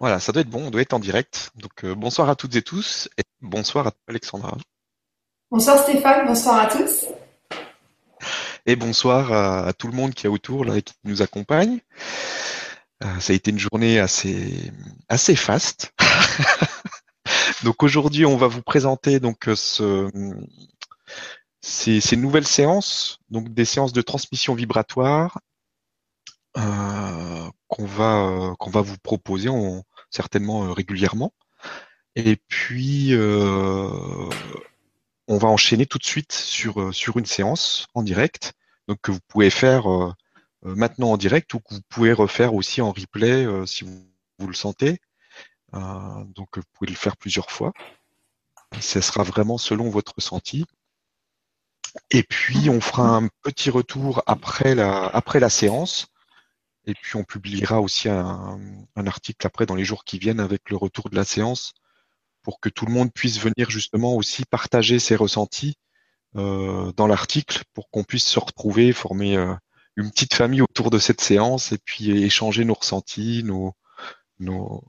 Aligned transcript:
Voilà, 0.00 0.20
ça 0.20 0.30
doit 0.30 0.42
être 0.42 0.50
bon, 0.50 0.66
on 0.66 0.70
doit 0.70 0.80
être 0.80 0.92
en 0.92 1.00
direct. 1.00 1.50
Donc 1.56 1.84
euh, 1.84 1.94
bonsoir 1.94 2.28
à 2.28 2.36
toutes 2.36 2.54
et 2.54 2.62
tous 2.62 3.08
et 3.18 3.22
bonsoir 3.40 3.88
à 3.88 3.92
Alexandra. 4.06 4.56
Bonsoir 5.50 5.78
Stéphane, 5.82 6.26
bonsoir 6.26 6.60
à 6.60 6.66
tous. 6.66 7.06
Et 8.66 8.76
bonsoir 8.76 9.32
à, 9.32 9.72
tout 9.72 9.88
le 9.88 9.94
monde 9.94 10.14
qui 10.14 10.26
est 10.26 10.28
autour 10.28 10.64
là 10.64 10.76
et 10.76 10.82
qui 10.82 10.94
nous 11.04 11.22
accompagne. 11.22 11.80
Euh, 13.02 13.20
ça 13.20 13.32
a 13.32 13.36
été 13.36 13.50
une 13.50 13.58
journée 13.58 13.98
assez 13.98 14.72
assez 15.08 15.34
faste. 15.34 15.92
donc 17.64 17.82
aujourd'hui, 17.82 18.24
on 18.24 18.36
va 18.36 18.46
vous 18.46 18.62
présenter 18.62 19.18
donc 19.18 19.48
ce, 19.56 20.08
ces, 21.60 22.00
ces, 22.00 22.16
nouvelles 22.16 22.46
séances, 22.46 23.18
donc 23.30 23.48
des 23.52 23.64
séances 23.64 23.92
de 23.92 24.02
transmission 24.02 24.54
vibratoire 24.54 25.38
euh, 25.38 25.47
qu'on 27.68 27.84
va 27.86 28.54
qu'on 28.58 28.70
va 28.70 28.80
vous 28.80 28.98
proposer 28.98 29.48
certainement 30.10 30.64
euh, 30.64 30.72
régulièrement. 30.72 31.32
Et 32.16 32.36
puis 32.48 33.12
euh, 33.12 33.90
on 35.28 35.38
va 35.38 35.48
enchaîner 35.48 35.86
tout 35.86 35.98
de 35.98 36.04
suite 36.04 36.32
sur 36.32 36.92
sur 36.94 37.18
une 37.18 37.26
séance 37.26 37.86
en 37.94 38.02
direct, 38.02 38.54
donc 38.88 38.98
que 39.02 39.12
vous 39.12 39.20
pouvez 39.28 39.50
faire 39.50 39.84
maintenant 40.62 41.12
en 41.12 41.16
direct 41.16 41.52
ou 41.54 41.60
que 41.60 41.74
vous 41.74 41.80
pouvez 41.88 42.12
refaire 42.12 42.54
aussi 42.54 42.80
en 42.82 42.92
replay 42.92 43.46
si 43.66 43.84
vous, 43.84 44.04
vous 44.38 44.48
le 44.48 44.54
sentez. 44.54 45.00
donc 45.72 46.56
vous 46.56 46.62
pouvez 46.72 46.90
le 46.90 46.96
faire 46.96 47.16
plusieurs 47.16 47.50
fois. 47.50 47.72
Ce 48.80 49.00
sera 49.00 49.22
vraiment 49.22 49.58
selon 49.58 49.90
votre 49.90 50.14
ressenti. 50.16 50.64
Et 52.10 52.22
puis 52.22 52.68
on 52.70 52.80
fera 52.80 53.16
un 53.16 53.28
petit 53.42 53.70
retour 53.70 54.22
après 54.26 54.74
la 54.74 55.06
après 55.06 55.40
la 55.40 55.50
séance 55.50 56.08
et 56.88 56.94
puis 56.94 57.16
on 57.16 57.24
publiera 57.24 57.82
aussi 57.82 58.08
un, 58.08 58.58
article 58.96 59.46
après 59.46 59.66
dans 59.66 59.74
les 59.74 59.84
jours 59.84 60.04
qui 60.04 60.18
viennent 60.18 60.40
avec 60.40 60.70
le 60.70 60.76
retour 60.76 61.10
de 61.10 61.16
la 61.16 61.24
séance 61.24 61.74
pour 62.42 62.60
que 62.60 62.70
tout 62.70 62.86
le 62.86 62.92
monde 62.92 63.12
puisse 63.12 63.38
venir 63.38 63.68
justement 63.68 64.16
aussi 64.16 64.44
partager 64.46 64.98
ses 64.98 65.14
ressentis 65.14 65.76
euh, 66.36 66.90
dans 66.96 67.06
l'article 67.06 67.62
pour 67.74 67.90
qu'on 67.90 68.04
puisse 68.04 68.26
se 68.26 68.40
retrouver, 68.40 68.92
former 68.94 69.36
euh, 69.36 69.54
une 69.96 70.10
petite 70.10 70.34
famille 70.34 70.62
autour 70.62 70.88
de 70.90 70.98
cette 70.98 71.20
séance 71.20 71.72
et 71.72 71.78
puis 71.78 72.10
échanger 72.22 72.64
nos 72.64 72.74
ressentis, 72.74 73.42
nos, 73.44 73.74
nos 74.38 74.82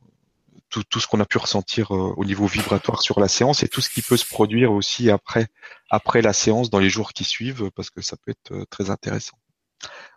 tout, 0.70 0.84
tout 0.84 1.02
ce 1.02 1.08
qu'on 1.08 1.20
a 1.20 1.26
pu 1.26 1.38
ressentir 1.38 1.94
euh, 1.94 2.14
au 2.16 2.24
niveau 2.24 2.48
vibratoire 2.48 3.02
sur 3.02 3.20
la 3.20 3.28
séance 3.28 3.62
et 3.64 3.68
tout 3.68 3.82
ce 3.82 3.90
qui 3.90 4.02
peut 4.02 4.18
se 4.18 4.26
produire 4.26 4.72
aussi 4.72 5.10
après 5.10 5.48
après 5.90 6.22
la 6.22 6.32
séance 6.32 6.70
dans 6.70 6.80
les 6.80 6.90
jours 6.90 7.12
qui 7.12 7.26
suivent 7.26 7.72
parce 7.72 7.90
que 7.90 8.02
ça 8.02 8.16
peut 8.16 8.32
être 8.32 8.66
très 8.70 8.90
intéressant. 8.90 9.38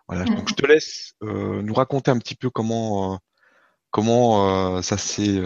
Voilà, 0.07 0.25
donc 0.25 0.49
je 0.49 0.53
te 0.53 0.65
laisse 0.65 1.15
euh, 1.23 1.61
nous 1.61 1.73
raconter 1.73 2.11
un 2.11 2.17
petit 2.17 2.35
peu 2.35 2.49
comment 2.49 3.13
euh, 3.13 3.17
comment 3.91 4.77
euh, 4.77 4.81
ça 4.81 4.97
s'est 4.97 5.41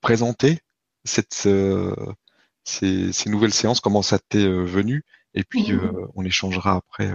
présenté 0.00 0.60
cette 1.04 1.48
ces, 2.64 3.12
ces, 3.12 3.30
nouvelles 3.30 3.52
séances, 3.52 3.80
comment 3.80 4.02
ça 4.02 4.18
t'est 4.18 4.46
venu, 4.46 5.04
et 5.34 5.44
puis 5.44 5.72
on 6.14 6.24
échangera 6.24 6.76
après 6.76 7.10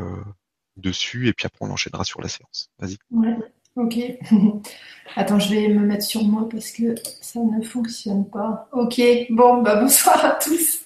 dessus, 0.76 1.28
et 1.28 1.34
puis 1.34 1.45
après 1.45 1.66
on 1.66 1.72
enchaînera 1.72 2.04
sur 2.04 2.22
la 2.22 2.28
séance. 2.28 2.70
Vas-y. 2.80 2.98
Ouais, 3.11 3.36
ok. 3.78 3.98
Attends, 5.16 5.39
je 5.39 5.50
vais 5.50 5.70
me 5.70 5.86
mettre 5.86 6.04
sur 6.04 6.23
moi 6.23 6.48
parce 6.50 6.72
que 6.72 6.95
ça 7.22 7.39
ne 7.39 7.64
fonctionne 7.64 8.30
pas. 8.30 8.67
Ok, 8.73 9.02
bon, 9.30 9.61
bah 9.61 9.78
bonsoir 9.78 10.23
à 10.23 10.32
tous. 10.32 10.80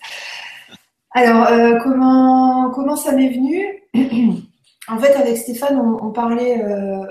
Alors, 1.13 1.81
comment 1.83 2.69
comment 2.69 2.95
ça 2.95 3.13
m'est 3.13 3.31
venu? 3.31 3.83
en 4.87 4.99
fait, 4.99 5.13
avec 5.13 5.37
Stéphane, 5.37 5.79
on, 5.79 6.11
parlait, 6.11 6.63
euh, 6.63 7.05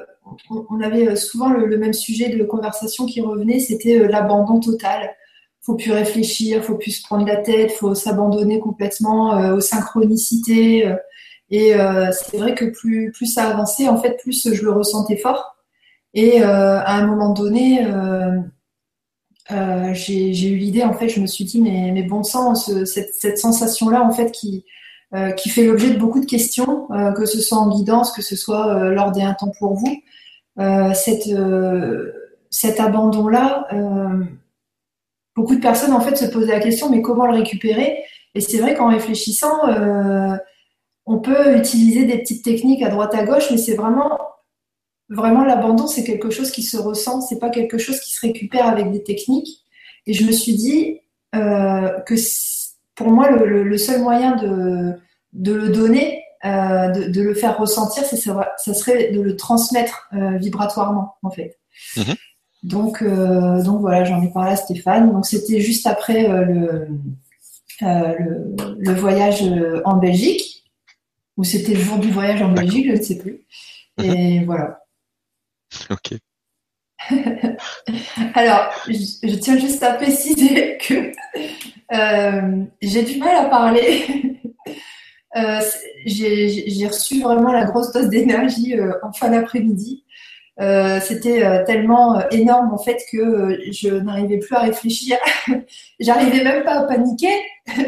on, 0.51 0.81
avait 0.81 1.09
euh, 1.09 1.17
souvent 1.17 1.51
le, 1.51 1.79
même 1.79 1.93
sujet 1.93 2.29
de 2.29 2.45
conversation 2.45 3.07
qui 3.07 3.21
revenait, 3.21 3.61
c'était 3.61 4.01
euh, 4.01 4.09
l'abandon 4.09 4.59
total. 4.61 5.15
Faut 5.63 5.77
plus 5.77 5.93
réfléchir, 5.93 6.65
faut 6.65 6.77
plus 6.77 6.93
se 6.93 7.03
prendre 7.03 7.27
la 7.27 7.37
tête, 7.37 7.71
faut 7.73 7.95
s'abandonner 7.95 8.61
complètement 8.61 9.53
aux 9.53 9.61
synchronicités. 9.61 10.91
et 11.51 11.75
c'est 12.13 12.39
vrai 12.39 12.55
que 12.55 12.65
plus, 12.65 13.13
ça 13.27 13.45
avançait, 13.45 13.87
en 13.87 14.01
fait, 14.01 14.17
plus 14.23 14.55
je 14.55 14.63
le 14.65 14.73
ressentais 14.73 15.19
fort. 15.19 15.57
Et 16.15 16.43
à 16.43 16.95
un 16.95 17.07
moment 17.07 17.35
donné, 17.35 17.87
j'ai 19.93 20.49
eu 20.49 20.57
l'idée, 20.57 20.83
en 20.83 20.95
fait, 20.95 21.11
je 21.11 21.21
me 21.21 21.27
suis 21.27 21.45
dit, 21.45 21.61
mais, 21.61 21.91
mais 21.93 22.05
bon 22.05 22.23
sang, 22.23 22.55
cette, 22.55 23.15
cette 23.15 23.39
sensation-là, 23.39 24.03
en 24.03 24.13
fait, 24.13 24.33
qui, 24.33 24.65
euh, 25.13 25.33
qui 25.33 25.49
fait 25.49 25.65
l'objet 25.65 25.91
de 25.91 25.99
beaucoup 25.99 26.21
de 26.21 26.25
questions, 26.25 26.87
euh, 26.93 27.11
que 27.11 27.27
ce 27.27 27.41
soit 27.41 27.59
en 27.59 27.69
guidance, 27.69 28.13
que 28.13 28.23
ce 28.23 28.37
soit 28.37 28.69
euh, 28.69 28.91
lors 28.91 29.11
des 29.11 29.23
un 29.23 29.35
temps 29.35 29.51
pour 29.59 29.75
vous. 29.75 30.03
cet 32.51 32.79
abandon-là, 32.79 33.69
beaucoup 35.35 35.57
de 35.57 35.61
personnes 35.61 35.93
en 35.93 36.01
fait 36.01 36.17
se 36.17 36.27
posaient 36.27 36.53
la 36.53 36.61
question 36.61 36.91
mais 36.91 37.03
comment 37.03 37.27
le 37.27 37.35
récupérer? 37.35 38.05
Et 38.37 38.41
c'est 38.41 38.59
vrai 38.59 38.75
qu'en 38.75 38.89
réfléchissant, 38.89 39.59
on 41.07 41.19
peut 41.19 41.57
utiliser 41.57 42.05
des 42.05 42.19
petites 42.19 42.45
techniques 42.45 42.83
à 42.83 42.89
droite 42.89 43.15
à 43.15 43.25
gauche, 43.25 43.51
mais 43.51 43.57
c'est 43.57 43.75
vraiment 43.75 44.19
vraiment 45.09 45.45
l'abandon, 45.45 45.89
c'est 45.89 46.05
quelque 46.05 46.31
chose 46.31 46.53
qui 46.53 46.63
se 46.63 46.77
ressent, 46.77 47.21
c'est 47.21 47.41
pas 47.41 47.51
quelque 47.51 47.79
chose 47.79 47.99
qui 48.01 48.13
se 48.13 48.21
récupère 48.21 48.67
avec 48.67 48.93
des 48.93 49.03
techniques. 49.03 49.65
Et 50.07 50.13
je 50.13 50.25
me 50.25 50.33
suis 50.33 50.55
dit 50.55 51.01
que 51.33 52.17
pour 53.01 53.11
moi, 53.13 53.31
le, 53.31 53.79
seul 53.79 54.03
moyen 54.03 54.37
de, 54.37 55.01
le 55.33 55.71
donner, 55.71 56.23
euh, 56.45 56.91
de, 56.91 57.23
le 57.23 57.33
faire 57.33 57.57
ressentir, 57.57 58.05
ça, 58.05 58.75
serait 58.75 59.11
de 59.11 59.23
le 59.23 59.37
transmettre 59.37 60.11
euh, 60.13 60.37
vibratoirement, 60.37 61.15
en 61.23 61.31
fait. 61.31 61.59
Mhm. 61.97 62.15
Donc, 62.63 63.01
euh, 63.01 63.63
donc 63.63 63.81
voilà, 63.81 64.05
j'en 64.05 64.21
ai 64.21 64.31
parlé 64.31 64.51
à 64.53 64.57
Stéphane. 64.57 65.11
Donc 65.11 65.25
c'était 65.25 65.61
juste 65.61 65.87
après 65.87 66.29
le, 66.45 66.89
le, 67.81 68.93
voyage 68.93 69.45
en 69.87 69.97
Belgique, 69.97 70.71
ou 71.39 71.45
c'était 71.45 71.73
le 71.73 71.81
jour 71.81 71.97
du 71.97 72.11
voyage 72.11 72.43
en 72.43 72.53
Belgique, 72.53 72.87
je 72.87 72.97
ne 72.99 73.03
sais 73.03 73.17
plus. 73.17 73.47
Et 74.03 74.41
mhm. 74.41 74.45
voilà. 74.45 74.81
Ok. 75.89 76.19
Alors, 78.35 78.71
je, 78.89 79.35
tiens 79.37 79.59
juste 79.59 79.83
à 79.83 79.95
préciser 79.95 80.79
que 80.79 81.13
euh, 81.93 82.65
j'ai 82.83 83.03
du 83.03 83.19
mal 83.19 83.37
à 83.37 83.45
parler. 83.45 84.05
Euh, 85.37 85.61
j'ai 86.07 86.89
reçu 86.89 87.23
vraiment 87.23 87.53
la 87.53 87.65
grosse 87.65 87.93
dose 87.93 88.09
d'énergie 88.09 88.77
euh, 88.77 88.95
en 89.05 89.13
fin 89.13 89.31
d'après-midi. 89.31 90.05
C'était 90.59 91.65
tellement 91.67 92.29
énorme 92.31 92.75
en 92.75 92.79
fait 92.79 92.99
que 93.13 93.57
je 93.71 93.91
n'arrivais 93.91 94.39
plus 94.39 94.57
à 94.57 94.63
réfléchir. 94.63 95.19
J'arrivais 96.01 96.43
même 96.43 96.65
pas 96.65 96.81
à 96.81 96.83
paniquer. 96.83 97.31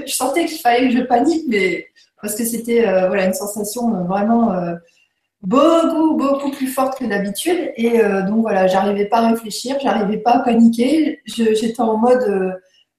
je 0.07 0.13
sentais 0.13 0.45
qu'il 0.45 0.59
fallait 0.59 0.89
que 0.89 0.97
je 0.99 1.03
panique, 1.03 1.43
mais 1.49 1.89
parce 2.21 2.37
que 2.37 2.45
c'était 2.45 2.83
voilà 3.09 3.25
une 3.25 3.35
sensation 3.35 4.05
vraiment 4.05 4.53
beaucoup, 5.43 6.17
beaucoup 6.17 6.51
plus 6.51 6.69
forte 6.69 6.99
que 6.99 7.05
d'habitude. 7.05 7.73
Et 7.77 8.01
euh, 8.01 8.23
donc 8.23 8.43
voilà, 8.43 8.67
j'arrivais 8.67 9.07
pas 9.07 9.19
à 9.19 9.29
réfléchir, 9.31 9.77
j'arrivais 9.83 10.19
pas 10.19 10.33
à 10.33 10.39
paniquer. 10.41 11.21
J'étais 11.27 11.81
en 11.81 11.97
mode, 11.97 12.23
euh, 12.23 12.53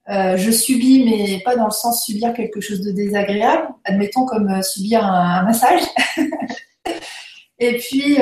euh, 0.09 0.37
je 0.37 0.51
subis, 0.51 1.05
mais 1.05 1.41
pas 1.43 1.55
dans 1.55 1.65
le 1.65 1.71
sens 1.71 2.05
subir 2.05 2.33
quelque 2.33 2.61
chose 2.61 2.81
de 2.81 2.91
désagréable. 2.91 3.69
Admettons 3.85 4.25
comme 4.25 4.61
subir 4.61 5.05
un, 5.05 5.43
massage. 5.43 5.81
et 7.59 7.77
puis 7.77 8.17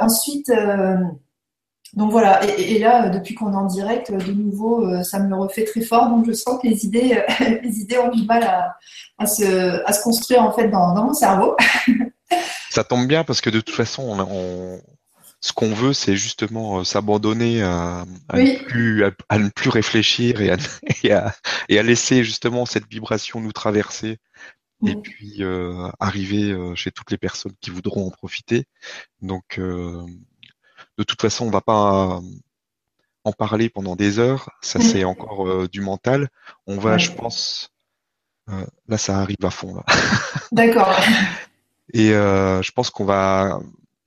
ensuite, 0.00 0.50
donc 1.92 2.10
voilà. 2.10 2.40
Et, 2.58 2.78
là, 2.78 3.10
depuis 3.10 3.34
qu'on 3.34 3.52
est 3.52 3.56
en 3.56 3.66
direct, 3.66 4.10
de 4.10 4.32
nouveau, 4.32 5.02
ça 5.02 5.18
me 5.18 5.34
refait 5.36 5.64
très 5.64 5.82
fort. 5.82 6.08
Donc 6.08 6.26
je 6.26 6.32
sens 6.32 6.60
que 6.62 6.66
les 6.66 6.86
idées, 6.86 7.22
les 7.62 7.80
idées 7.80 7.98
ont 7.98 8.10
du 8.10 8.24
mal 8.24 8.74
à, 9.18 9.26
se, 9.26 9.84
à 9.84 9.92
se 9.92 10.02
construire 10.02 10.42
en 10.42 10.52
fait 10.52 10.68
dans 10.68 10.94
mon 10.94 11.12
cerveau. 11.12 11.54
ça 12.76 12.84
tombe 12.84 13.06
bien 13.06 13.24
parce 13.24 13.40
que 13.40 13.48
de 13.48 13.60
toute 13.60 13.74
façon, 13.74 14.02
on, 14.20 14.82
ce 15.40 15.54
qu'on 15.54 15.72
veut, 15.72 15.94
c'est 15.94 16.14
justement 16.14 16.80
euh, 16.80 16.84
s'abandonner 16.84 17.62
à, 17.62 18.04
ne 18.34 19.48
plus, 19.48 19.70
réfléchir 19.70 20.42
et 20.42 20.50
à, 20.50 21.34
et, 21.70 21.78
à, 21.78 21.82
laisser 21.82 22.22
justement 22.22 22.66
cette 22.66 22.86
vibration 22.86 23.40
nous 23.40 23.52
traverser 23.52 24.18
et 24.86 24.94
puis 24.94 25.36
euh, 25.40 25.88
arriver 26.00 26.52
euh, 26.52 26.74
chez 26.74 26.90
toutes 26.92 27.10
les 27.10 27.16
personnes 27.16 27.54
qui 27.62 27.70
voudront 27.70 28.06
en 28.06 28.10
profiter. 28.10 28.66
Donc, 29.22 29.58
de 29.58 31.02
toute 31.02 31.22
façon, 31.22 31.46
on 31.46 31.50
va 31.50 31.62
pas 31.62 32.20
en 33.24 33.32
parler 33.32 33.70
pendant 33.70 33.96
des 33.96 34.18
heures. 34.18 34.50
Ça, 34.60 34.80
c'est 34.80 35.04
encore 35.04 35.66
du 35.70 35.80
mental. 35.80 36.28
On 36.66 36.76
va, 36.76 36.98
je 36.98 37.10
pense, 37.10 37.72
là, 38.86 38.98
ça 38.98 39.18
arrive 39.18 39.42
à 39.44 39.50
fond. 39.50 39.82
D'accord. 40.52 40.94
Et 41.92 42.12
euh, 42.12 42.62
je 42.62 42.72
pense 42.72 42.90
qu'on 42.90 43.04
va 43.04 43.60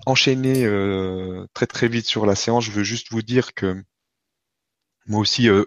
enchaîner 0.06 0.66
euh, 0.66 1.46
très 1.54 1.68
très 1.68 1.88
vite 1.88 2.06
sur 2.06 2.26
la 2.26 2.36
séance. 2.36 2.64
Je 2.66 2.72
veux 2.72 2.84
juste 2.84 3.12
vous 3.12 3.22
dire 3.22 3.54
que 3.54 3.84
moi 5.08 5.20
aussi, 5.22 5.50
euh, 5.50 5.66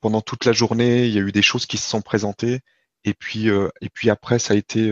pendant 0.00 0.20
toute 0.20 0.44
la 0.44 0.52
journée, 0.52 1.06
il 1.06 1.12
y 1.12 1.18
a 1.18 1.22
eu 1.22 1.32
des 1.32 1.42
choses 1.42 1.66
qui 1.66 1.78
se 1.78 1.88
sont 1.88 2.02
présentées. 2.02 2.60
Et 3.04 3.14
puis, 3.14 3.48
et 3.48 3.90
puis 3.92 4.08
après, 4.10 4.38
ça 4.38 4.54
a 4.54 4.56
été 4.56 4.90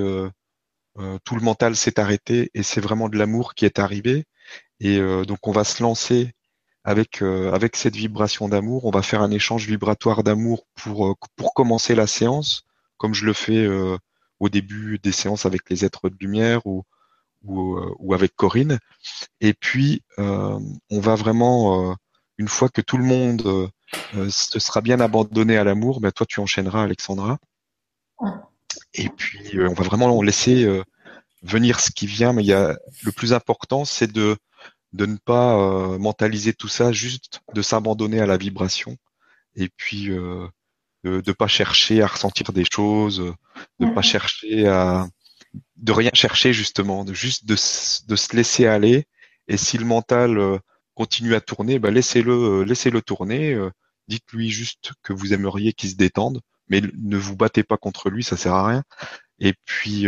tout 1.24 1.34
le 1.34 1.40
mental 1.40 1.76
s'est 1.76 1.98
arrêté 1.98 2.50
et 2.54 2.62
c'est 2.62 2.80
vraiment 2.80 3.08
de 3.08 3.16
l'amour 3.16 3.54
qui 3.54 3.64
est 3.64 3.78
arrivé. 3.78 4.26
Et 4.80 5.00
donc, 5.24 5.46
on 5.48 5.52
va 5.52 5.64
se 5.64 5.82
lancer 5.82 6.34
avec, 6.84 7.22
euh, 7.22 7.52
avec 7.52 7.76
cette 7.76 7.96
vibration 7.96 8.48
d'amour. 8.48 8.84
On 8.84 8.90
va 8.90 9.02
faire 9.02 9.22
un 9.22 9.30
échange 9.30 9.66
vibratoire 9.66 10.22
d'amour 10.22 10.66
pour, 10.74 11.06
euh, 11.06 11.14
pour 11.36 11.54
commencer 11.54 11.94
la 11.94 12.06
séance, 12.06 12.64
comme 12.98 13.14
je 13.14 13.24
le 13.24 13.32
fais 13.32 13.64
euh, 13.64 13.96
au 14.42 14.48
début 14.48 14.98
des 14.98 15.12
séances 15.12 15.46
avec 15.46 15.70
les 15.70 15.84
êtres 15.84 16.08
de 16.08 16.16
lumière 16.18 16.66
ou, 16.66 16.84
ou, 17.44 17.78
ou 17.98 18.12
avec 18.12 18.34
Corinne. 18.34 18.80
Et 19.40 19.54
puis, 19.54 20.02
on 20.18 21.00
va 21.00 21.14
vraiment, 21.14 21.96
une 22.38 22.48
fois 22.48 22.68
que 22.68 22.80
tout 22.80 22.96
le 22.96 23.04
monde 23.04 23.70
se 24.28 24.58
sera 24.58 24.80
bien 24.80 24.98
abandonné 24.98 25.56
à 25.56 25.64
l'amour, 25.64 26.00
ben 26.00 26.10
toi 26.10 26.26
tu 26.26 26.40
enchaîneras, 26.40 26.82
Alexandra. 26.82 27.38
Et 28.94 29.08
puis, 29.10 29.60
on 29.60 29.74
va 29.74 29.84
vraiment 29.84 30.20
laisser 30.22 30.82
venir 31.42 31.78
ce 31.78 31.92
qui 31.92 32.08
vient, 32.08 32.32
mais 32.32 32.42
il 32.42 32.48
y 32.48 32.52
a 32.52 32.76
le 33.04 33.12
plus 33.12 33.32
important, 33.32 33.84
c'est 33.84 34.10
de 34.10 34.36
de 34.92 35.06
ne 35.06 35.16
pas 35.16 35.56
euh, 35.56 35.98
mentaliser 35.98 36.52
tout 36.52 36.68
ça, 36.68 36.92
juste 36.92 37.40
de 37.54 37.62
s'abandonner 37.62 38.20
à 38.20 38.26
la 38.26 38.36
vibration 38.36 38.98
et 39.54 39.68
puis 39.68 40.10
euh, 40.10 40.46
de 41.04 41.22
ne 41.26 41.32
pas 41.32 41.48
chercher 41.48 42.02
à 42.02 42.06
ressentir 42.06 42.52
des 42.52 42.64
choses, 42.70 43.18
de 43.80 43.86
ne 43.86 43.94
pas 43.94 44.02
chercher 44.02 44.66
à 44.66 45.06
de 45.76 45.92
rien 45.92 46.10
chercher 46.14 46.52
justement, 46.52 47.04
de 47.04 47.12
juste 47.12 47.44
de, 47.44 47.54
de 47.54 48.16
se 48.16 48.36
laisser 48.36 48.66
aller. 48.66 49.06
Et 49.48 49.56
si 49.56 49.76
le 49.76 49.84
mental 49.84 50.38
euh, 50.38 50.58
continue 50.94 51.34
à 51.34 51.40
tourner, 51.40 51.78
bah 51.78 51.90
laissez-le 51.90 52.64
laissez-le 52.64 53.02
tourner. 53.02 53.58
Dites-lui 54.08 54.50
juste 54.50 54.92
que 55.02 55.12
vous 55.12 55.32
aimeriez 55.32 55.72
qu'il 55.72 55.90
se 55.90 55.96
détende, 55.96 56.40
mais 56.68 56.80
ne 56.80 57.16
vous 57.16 57.36
battez 57.36 57.62
pas 57.62 57.76
contre 57.76 58.10
lui, 58.10 58.24
ça 58.24 58.36
sert 58.36 58.54
à 58.54 58.66
rien. 58.66 58.84
Et 59.40 59.54
puis 59.66 60.06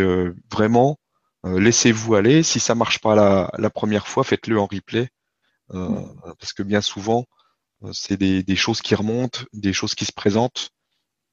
vraiment 0.51 0.99
euh, 1.45 1.61
laissez-vous 1.61 2.15
aller. 2.15 2.43
Si 2.43 2.61
ça 2.61 2.75
marche 2.75 3.01
pas 3.01 3.15
la, 3.15 3.51
la 3.59 3.71
première 3.71 4.09
fois, 4.09 4.25
faites-le 4.25 4.59
en 4.59 4.67
replay. 4.67 5.09
Euh, 5.73 6.01
parce 6.39 6.53
que 6.53 6.63
bien 6.63 6.81
souvent, 6.81 7.27
euh, 7.85 7.93
c'est 7.93 8.17
des, 8.17 8.43
des, 8.43 8.57
choses 8.57 8.83
qui 8.83 8.95
remontent, 8.95 9.41
des 9.53 9.73
choses 9.73 9.95
qui 9.95 10.05
se 10.05 10.13
présentent. 10.13 10.71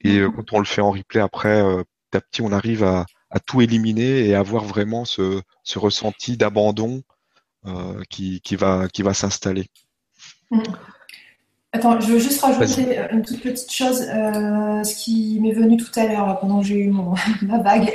Et 0.03 0.19
mhm. 0.19 0.33
quand 0.33 0.53
on 0.53 0.59
le 0.59 0.65
fait 0.65 0.81
en 0.81 0.91
replay, 0.91 1.21
après, 1.21 1.61
petit 2.09 2.17
à 2.17 2.21
petit, 2.21 2.41
on 2.41 2.51
arrive 2.51 2.83
à, 2.83 3.05
à, 3.29 3.39
tout 3.39 3.61
éliminer 3.61 4.27
et 4.27 4.35
avoir 4.35 4.63
vraiment 4.63 5.05
ce, 5.05 5.41
ce 5.63 5.79
ressenti 5.79 6.37
d'abandon 6.37 7.01
euh, 7.67 8.01
qui, 8.09 8.41
qui, 8.41 8.55
va, 8.55 8.87
qui 8.87 9.03
va 9.03 9.13
s'installer. 9.13 9.67
Mhm. 10.49 10.63
Attends, 11.73 11.99
je 12.01 12.07
veux 12.07 12.19
juste 12.19 12.41
rajouter 12.41 12.99
une 13.11 13.21
toute 13.21 13.39
petite 13.41 13.71
chose, 13.71 14.01
euh, 14.01 14.83
ce 14.83 14.95
qui 14.95 15.39
m'est 15.39 15.53
venu 15.53 15.77
tout 15.77 15.91
à 15.97 16.05
l'heure 16.05 16.37
pendant 16.41 16.59
que 16.59 16.65
j'ai 16.65 16.79
eu 16.79 16.89
mon, 16.89 17.13
ma 17.43 17.59
vague. 17.59 17.93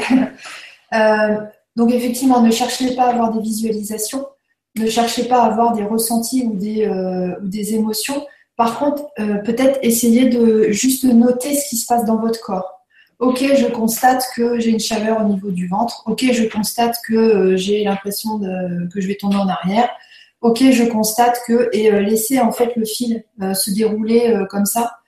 Euh, 0.95 1.41
donc 1.75 1.93
effectivement, 1.93 2.41
ne 2.41 2.51
cherchez 2.51 2.95
pas 2.95 3.07
à 3.07 3.11
avoir 3.11 3.33
des 3.33 3.41
visualisations, 3.41 4.25
ne 4.77 4.89
cherchez 4.89 5.25
pas 5.25 5.43
à 5.43 5.47
avoir 5.47 5.75
des 5.75 5.83
ressentis 5.83 6.45
ou 6.45 6.55
des, 6.55 6.87
euh, 6.87 7.35
des 7.43 7.75
émotions. 7.75 8.25
Par 8.57 8.79
contre, 8.79 9.05
euh, 9.19 9.37
peut-être 9.39 9.79
essayez 9.83 10.29
de 10.29 10.71
juste 10.71 11.05
noter 11.05 11.55
ce 11.55 11.69
qui 11.69 11.77
se 11.77 11.87
passe 11.87 12.05
dans 12.05 12.17
votre 12.17 12.41
corps. 12.41 12.85
Ok, 13.19 13.39
je 13.39 13.67
constate 13.67 14.25
que 14.35 14.59
j'ai 14.59 14.71
une 14.71 14.81
chaleur 14.81 15.21
au 15.21 15.25
niveau 15.25 15.51
du 15.51 15.69
ventre. 15.69 16.03
Ok, 16.07 16.25
je 16.33 16.45
constate 16.45 16.97
que 17.07 17.15
euh, 17.15 17.57
j'ai 17.57 17.83
l'impression 17.85 18.39
que 18.39 19.01
je 19.01 19.07
vais 19.07 19.17
tomber 19.17 19.37
en 19.37 19.49
arrière. 19.49 19.89
Ok, 20.43 20.59
je 20.71 20.85
constate 20.85 21.41
que 21.47 21.71
et 21.73 21.91
laissez 21.91 22.41
en 22.41 22.53
fait 22.53 22.77
le 22.77 22.85
fil 22.85 23.25
se 23.55 23.71
dérouler 23.71 24.37
comme 24.51 24.67
ça. 24.67 24.99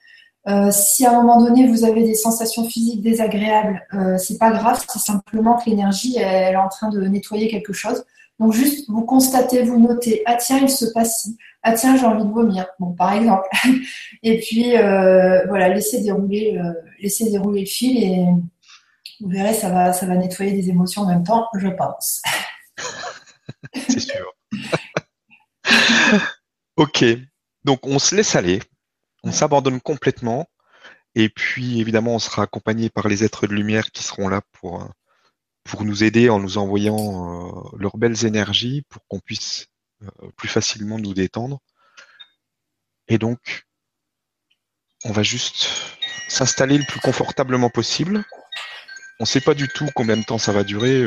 Euh, 0.49 0.71
si 0.71 1.05
à 1.05 1.11
un 1.11 1.23
moment 1.23 1.43
donné 1.43 1.67
vous 1.67 1.85
avez 1.85 2.05
des 2.05 2.15
sensations 2.15 2.65
physiques 2.65 3.03
désagréables, 3.03 3.87
euh, 3.93 4.17
c'est 4.17 4.39
pas 4.39 4.51
grave, 4.51 4.83
c'est 4.89 4.99
simplement 4.99 5.59
que 5.59 5.69
l'énergie 5.69 6.17
est 6.17 6.57
en 6.57 6.69
train 6.69 6.89
de 6.89 7.01
nettoyer 7.03 7.49
quelque 7.49 7.73
chose. 7.73 8.05
Donc 8.39 8.53
juste 8.53 8.89
vous 8.89 9.05
constatez, 9.05 9.63
vous 9.63 9.79
notez, 9.81 10.23
ah 10.27 10.37
tiens 10.37 10.59
il 10.61 10.71
se 10.71 10.87
passe 10.87 11.23
ci, 11.23 11.37
ah 11.63 11.73
tiens 11.73 11.97
j'ai 11.97 12.07
envie 12.07 12.25
de 12.25 12.31
vomir, 12.31 12.67
bon 12.79 12.93
par 12.93 13.13
exemple. 13.13 13.49
et 14.23 14.39
puis 14.39 14.77
euh, 14.77 15.45
voilà 15.47 15.69
laissez 15.69 16.01
dérouler, 16.03 16.57
euh, 16.59 16.73
laissez 17.01 17.31
dérouler 17.31 17.61
le 17.63 17.67
fil 17.67 18.03
et 18.03 18.27
vous 19.21 19.29
verrez 19.29 19.55
ça 19.55 19.71
va 19.71 19.93
ça 19.93 20.07
va 20.07 20.15
nettoyer 20.17 20.53
des 20.53 20.69
émotions 20.69 21.03
en 21.03 21.07
même 21.07 21.25
temps, 21.25 21.49
je 21.59 21.69
pense. 21.69 22.23
c'est 23.75 24.01
sûr. 24.01 24.33
ok, 26.77 27.05
donc 27.65 27.87
on 27.87 27.99
se 27.99 28.15
laisse 28.15 28.37
aller 28.37 28.61
on 29.25 29.33
s'abandonne 29.33 29.81
complètement. 29.81 30.49
Et 31.15 31.29
puis, 31.29 31.81
évidemment, 31.81 32.15
on 32.15 32.19
sera 32.19 32.43
accompagné 32.43 32.91
par 32.91 33.09
les 33.09 33.25
êtres 33.25 33.47
de 33.47 33.55
lumière 33.55 33.91
qui 33.91 34.03
seront 34.03 34.29
là 34.29 34.43
pour, 34.53 34.83
euh, 34.83 34.87
pour 35.69 35.85
nous 35.85 36.03
aider 36.03 36.31
en 36.31 36.41
nous 36.41 36.59
envoyant 36.59 36.97
euh, 36.97 37.77
leurs 37.79 37.99
belles 37.99 38.25
énergies 38.25 38.83
pour 38.89 39.07
qu'on 39.07 39.21
puisse 39.21 39.67
euh, 40.03 40.31
plus 40.37 40.49
facilement 40.49 40.99
nous 40.99 41.15
détendre. 41.15 41.61
Et 43.07 43.19
donc, 43.19 43.67
on 45.05 45.13
va 45.13 45.23
juste 45.23 45.69
s'installer 46.27 46.79
le 46.79 46.85
plus 46.85 47.01
confortablement 47.01 47.71
possible. 47.71 48.25
On 49.21 49.25
ne 49.25 49.27
sait 49.27 49.41
pas 49.41 49.55
du 49.55 49.69
tout 49.69 49.89
combien 49.95 50.17
de 50.17 50.25
temps 50.25 50.39
ça 50.39 50.53
va 50.53 50.65
durer, 50.65 51.05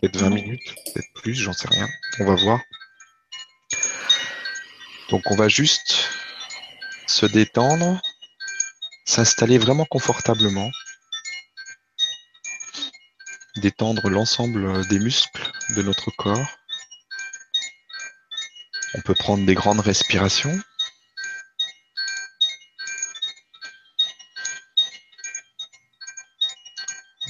peut-être 0.00 0.16
20 0.16 0.30
minutes, 0.30 0.74
peut-être 0.92 1.12
plus, 1.14 1.34
j'en 1.34 1.52
sais 1.52 1.68
rien. 1.68 1.88
On 2.20 2.24
va 2.24 2.34
voir. 2.34 2.60
Donc 5.10 5.22
on 5.30 5.36
va 5.36 5.48
juste 5.48 6.10
se 7.06 7.26
détendre, 7.26 8.00
s'installer 9.04 9.58
vraiment 9.58 9.86
confortablement, 9.86 10.70
détendre 13.58 14.08
l'ensemble 14.08 14.86
des 14.88 14.98
muscles 14.98 15.52
de 15.76 15.82
notre 15.82 16.10
corps. 16.10 16.58
On 18.94 19.00
peut 19.02 19.14
prendre 19.14 19.44
des 19.44 19.54
grandes 19.54 19.80
respirations. 19.80 20.58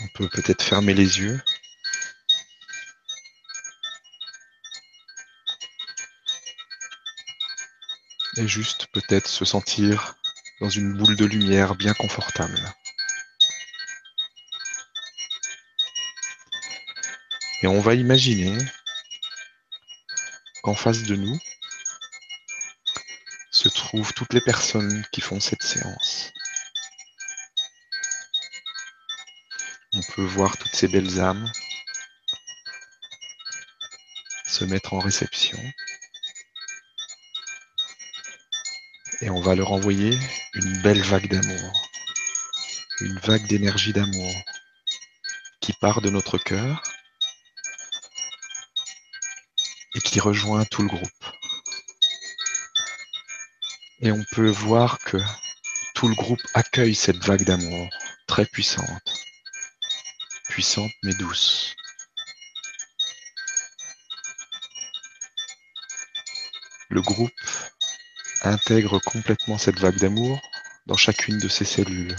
On 0.00 0.08
peut 0.14 0.28
peut-être 0.28 0.62
fermer 0.62 0.94
les 0.94 1.18
yeux. 1.18 1.40
et 8.38 8.46
juste 8.46 8.86
peut-être 8.92 9.26
se 9.26 9.44
sentir 9.44 10.14
dans 10.60 10.70
une 10.70 10.96
boule 10.96 11.16
de 11.16 11.24
lumière 11.24 11.74
bien 11.74 11.92
confortable. 11.94 12.60
Et 17.62 17.66
on 17.66 17.80
va 17.80 17.94
imaginer 17.94 18.56
qu'en 20.62 20.74
face 20.74 21.02
de 21.02 21.16
nous 21.16 21.38
se 23.50 23.68
trouvent 23.68 24.12
toutes 24.12 24.32
les 24.32 24.40
personnes 24.40 25.04
qui 25.12 25.20
font 25.20 25.40
cette 25.40 25.62
séance. 25.62 26.32
On 29.92 30.02
peut 30.02 30.22
voir 30.22 30.56
toutes 30.58 30.74
ces 30.74 30.88
belles 30.88 31.20
âmes 31.20 31.50
se 34.46 34.64
mettre 34.64 34.94
en 34.94 34.98
réception. 34.98 35.58
et 39.20 39.30
on 39.30 39.40
va 39.40 39.54
leur 39.54 39.72
envoyer 39.72 40.18
une 40.54 40.82
belle 40.82 41.02
vague 41.02 41.28
d'amour, 41.28 41.90
une 43.00 43.18
vague 43.20 43.46
d'énergie 43.46 43.92
d'amour 43.92 44.32
qui 45.60 45.72
part 45.72 46.00
de 46.00 46.10
notre 46.10 46.38
cœur 46.38 46.82
qui 50.10 50.20
rejoint 50.20 50.64
tout 50.64 50.82
le 50.82 50.88
groupe. 50.88 51.24
Et 54.00 54.10
on 54.10 54.24
peut 54.32 54.48
voir 54.48 54.98
que 55.00 55.18
tout 55.94 56.08
le 56.08 56.14
groupe 56.14 56.40
accueille 56.54 56.94
cette 56.94 57.22
vague 57.24 57.44
d'amour 57.44 57.90
très 58.26 58.46
puissante, 58.46 59.12
puissante 60.48 60.92
mais 61.02 61.12
douce. 61.14 61.74
Le 66.88 67.02
groupe 67.02 67.32
intègre 68.42 69.00
complètement 69.00 69.58
cette 69.58 69.78
vague 69.78 69.98
d'amour 69.98 70.40
dans 70.86 70.96
chacune 70.96 71.38
de 71.38 71.48
ses 71.48 71.66
cellules. 71.66 72.16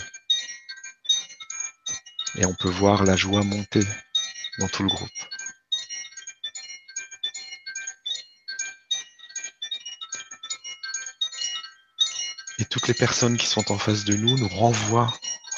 Et 2.36 2.46
on 2.46 2.54
peut 2.54 2.70
voir 2.70 3.04
la 3.04 3.16
joie 3.16 3.44
monter 3.44 3.82
dans 4.60 4.68
tout 4.68 4.84
le 4.84 4.90
groupe. 4.90 5.19
Toutes 12.70 12.88
les 12.88 12.94
personnes 12.94 13.38
qui 13.38 13.48
sont 13.48 13.72
en 13.72 13.78
face 13.78 14.06
de 14.06 14.16
nous 14.16 14.38
nous 14.38 14.48
renvoient 14.48 15.14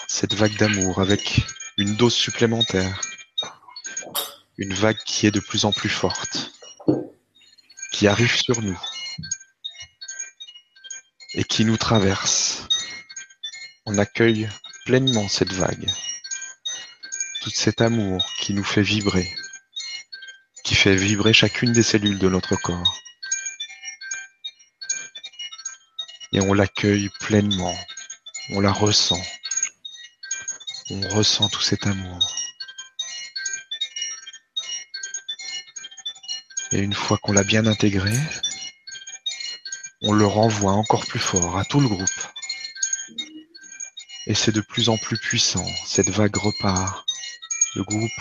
cette 0.08 0.34
vague 0.34 0.56
d'amour 0.58 1.02
avec 1.02 1.42
une 1.78 1.96
dose 1.96 2.14
supplémentaire. 2.14 3.02
Une 4.58 4.74
vague 4.74 5.02
qui 5.06 5.28
est 5.28 5.32
de 5.32 5.40
plus 5.40 5.66
en 5.66 5.72
plus 5.72 5.90
forte, 5.90 6.52
qui 7.92 8.08
arrive 8.08 8.36
sur 8.36 8.62
nous 8.62 8.80
et 11.34 11.44
qui 11.44 11.66
nous 11.66 11.78
traverse. 11.78 12.68
On 13.86 13.98
accueille 13.98 14.50
pleinement 14.86 15.28
cette 15.28 15.54
vague, 15.54 15.90
tout 17.42 17.50
cet 17.50 17.82
amour 17.82 18.26
qui 18.40 18.54
nous 18.54 18.64
fait 18.64 18.84
vibrer, 18.84 19.34
qui 20.64 20.76
fait 20.76 20.96
vibrer 20.96 21.34
chacune 21.34 21.72
des 21.72 21.84
cellules 21.84 22.20
de 22.20 22.30
notre 22.30 22.56
corps. 22.56 23.02
Et 26.32 26.42
on 26.42 26.54
l'accueille 26.54 27.10
pleinement, 27.20 27.76
on 28.52 28.60
la 28.60 28.72
ressent, 28.72 29.22
on 30.90 31.08
ressent 31.10 31.50
tout 31.50 31.62
cet 31.62 31.88
amour. 31.88 32.36
Et 36.72 36.80
une 36.80 36.94
fois 36.94 37.18
qu'on 37.18 37.34
l'a 37.34 37.44
bien 37.44 37.66
intégré, 37.66 38.14
on 40.02 40.14
le 40.14 40.26
renvoie 40.26 40.72
encore 40.72 41.06
plus 41.06 41.20
fort 41.20 41.58
à 41.58 41.66
tout 41.66 41.80
le 41.80 41.90
groupe. 41.90 42.28
Et 44.28 44.36
c'est 44.36 44.54
de 44.54 44.62
plus 44.62 44.90
en 44.90 44.98
plus 44.98 45.18
puissant, 45.18 45.68
cette 45.86 46.10
vague 46.10 46.36
repart. 46.38 47.06
Le 47.76 47.84
groupe 47.84 48.12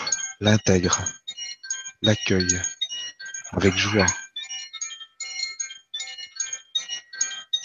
l'intègre, 0.41 1.05
l'accueille 2.01 2.59
avec 3.51 3.77
joie. 3.77 4.07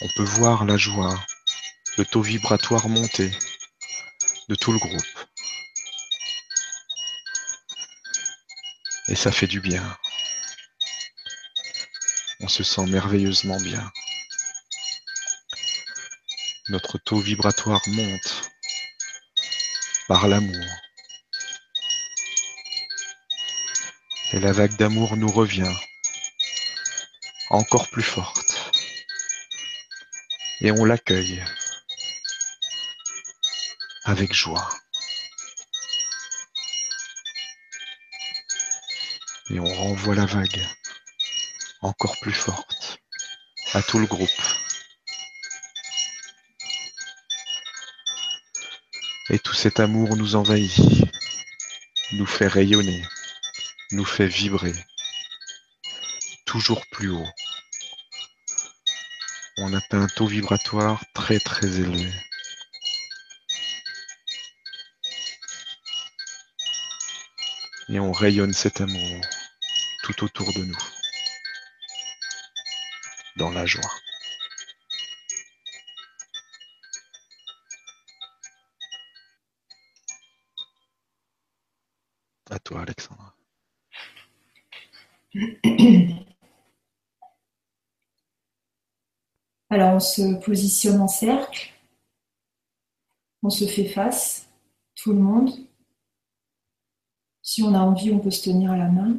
On 0.07 0.09
peut 0.15 0.23
voir 0.23 0.65
la 0.65 0.77
joie, 0.77 1.21
le 1.99 2.05
taux 2.05 2.23
vibratoire 2.23 2.89
monter 2.89 3.29
de 4.49 4.55
tout 4.55 4.71
le 4.71 4.79
groupe. 4.79 5.27
Et 9.09 9.17
ça 9.17 9.33
fait 9.33 9.49
du 9.49 9.61
bien. 9.61 9.99
On 12.39 12.47
se 12.47 12.63
sent 12.63 12.87
merveilleusement 12.87 13.61
bien. 13.61 13.91
Notre 16.69 16.99
taux 16.99 17.19
vibratoire 17.19 17.83
monte 17.89 18.49
par 20.07 20.29
l'amour. 20.29 20.67
Et 24.35 24.39
la 24.39 24.53
vague 24.53 24.77
d'amour 24.77 25.17
nous 25.17 25.33
revient 25.33 25.75
encore 27.51 27.89
plus 27.89 28.05
forte. 28.05 28.46
Et 30.61 30.71
on 30.73 30.85
l'accueille 30.85 31.45
avec 34.05 34.33
joie. 34.33 34.71
Et 39.51 39.61
on 39.61 39.75
renvoie 39.75 40.15
la 40.15 40.27
vague 40.27 40.65
encore 41.83 42.19
plus 42.21 42.33
forte 42.33 42.99
à 43.75 43.83
tout 43.83 43.99
le 43.99 44.07
groupe. 44.07 44.31
Et 49.29 49.39
tout 49.39 49.55
cet 49.55 49.81
amour 49.81 50.17
nous 50.17 50.37
envahit, 50.37 50.73
nous 52.13 52.27
fait 52.27 52.47
rayonner, 52.47 53.05
nous 53.91 54.05
fait 54.05 54.29
vibrer, 54.29 54.73
toujours 56.45 56.87
plus 56.87 57.11
haut. 57.11 57.29
On 59.59 59.73
atteint 59.73 60.03
un 60.03 60.07
taux 60.07 60.27
vibratoire 60.27 61.03
très 61.15 61.39
très 61.39 61.81
élevé. 61.81 62.13
Et 67.89 67.99
on 67.99 68.13
rayonne 68.13 68.53
cet 68.53 68.83
amour 68.83 69.21
tout 70.03 70.25
autour 70.25 70.53
de 70.53 70.65
nous, 70.65 70.77
dans 73.37 73.51
la 73.51 73.65
joie. 73.65 73.91
À 82.51 82.59
toi, 82.59 82.83
Alexandra. 82.83 83.35
Alors 89.77 89.97
on 89.97 90.01
se 90.01 90.43
positionne 90.43 91.03
en 91.03 91.07
cercle, 91.07 91.71
on 93.43 93.51
se 93.51 93.67
fait 93.67 93.85
face, 93.85 94.49
tout 94.95 95.13
le 95.13 95.19
monde. 95.19 95.51
Si 97.43 97.63
on 97.63 97.75
a 97.75 97.81
envie, 97.81 98.11
on 98.11 98.19
peut 98.19 98.31
se 98.31 98.49
tenir 98.49 98.71
à 98.73 98.79
la 98.79 98.89
main. 98.89 99.19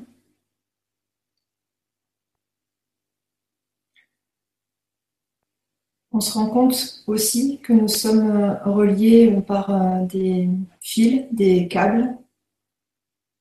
On 6.12 6.20
se 6.20 6.34
rend 6.34 6.50
compte 6.50 7.04
aussi 7.06 7.60
que 7.60 7.74
nous 7.74 7.88
sommes 7.88 8.60
reliés 8.66 9.40
par 9.46 10.08
des 10.08 10.50
fils, 10.82 11.28
des 11.32 11.68
câbles, 11.68 12.18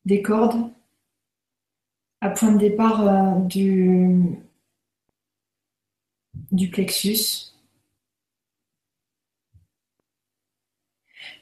des 0.05 0.21
cordes 0.21 0.71
à 2.21 2.29
point 2.29 2.53
de 2.53 2.59
départ 2.59 3.09
euh, 3.09 3.41
du, 3.41 4.46
du 6.57 6.71
plexus. 6.71 7.53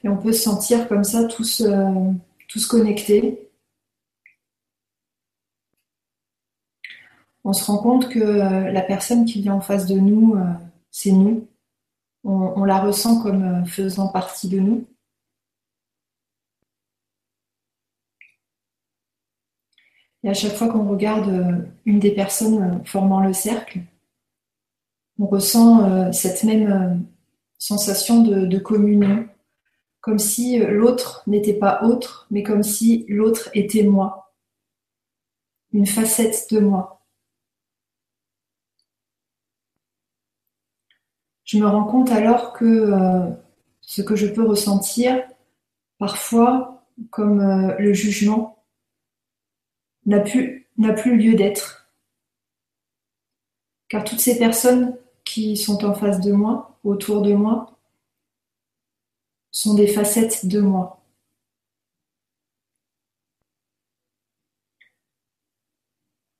Et 0.02 0.08
on 0.08 0.18
peut 0.18 0.32
se 0.32 0.42
sentir 0.42 0.86
comme 0.88 1.04
ça 1.04 1.24
tous, 1.24 1.62
euh, 1.62 2.12
connectés. 2.68 3.50
On 7.42 7.52
se 7.52 7.64
rend 7.64 7.78
compte 7.78 8.08
que 8.08 8.18
euh, 8.18 8.70
la 8.72 8.82
personne 8.82 9.24
qui 9.24 9.42
vient 9.42 9.54
en 9.54 9.60
face 9.60 9.86
de 9.86 9.98
nous, 9.98 10.36
c'est 10.90 11.12
nous. 11.12 11.48
on, 12.24 12.64
la 12.64 12.80
ressent 12.80 13.22
comme 13.22 13.66
faisant 13.66 14.08
partie 14.08 14.48
de 14.48 14.58
nous. 14.60 14.86
Et 20.24 20.30
à 20.30 20.34
chaque 20.34 20.54
fois 20.54 20.68
qu'on 20.68 20.88
regarde 20.88 21.28
euh, 21.28 21.52
une 21.84 22.00
des 22.00 22.10
personnes 22.10 22.62
euh, 22.62 22.84
formant 22.84 23.20
le 23.20 23.34
cercle, 23.34 23.80
on 25.18 25.26
ressent 25.26 25.90
euh, 25.90 26.12
cette 26.12 26.44
même 26.44 27.06
sensation 27.58 28.22
de, 28.22 28.58
communion, 28.58 29.28
comme 30.00 30.18
si 30.18 30.58
l'autre 30.58 31.22
n'était 31.26 31.54
pas 31.54 31.82
autre, 31.84 32.26
mais 32.30 32.42
comme 32.42 32.62
si 32.62 33.06
l'autre 33.08 33.48
était 33.54 33.84
moi, 33.84 34.34
une 35.72 35.86
facette 35.86 36.52
de 36.52 36.60
moi. 36.60 37.06
Je 41.44 41.58
me 41.58 41.66
rends 41.66 41.84
compte 41.84 42.10
alors 42.10 42.52
que 42.52 42.92
ce 43.80 44.02
que 44.02 44.16
je 44.16 44.26
peux 44.26 44.46
ressentir 44.46 45.22
parfois 45.98 46.86
comme 47.10 47.74
le 47.78 47.92
jugement 47.92 48.64
n'a 50.06 50.20
plus, 50.20 50.68
n'a 50.76 50.92
plus 50.92 51.16
lieu 51.16 51.34
d'être. 51.34 51.88
Car 53.88 54.04
toutes 54.04 54.20
ces 54.20 54.38
personnes 54.38 54.96
qui 55.24 55.56
sont 55.56 55.84
en 55.84 55.94
face 55.94 56.20
de 56.20 56.32
moi, 56.32 56.78
autour 56.84 57.22
de 57.22 57.32
moi, 57.34 57.78
sont 59.50 59.74
des 59.74 59.86
facettes 59.86 60.46
de 60.46 60.60
moi. 60.60 61.00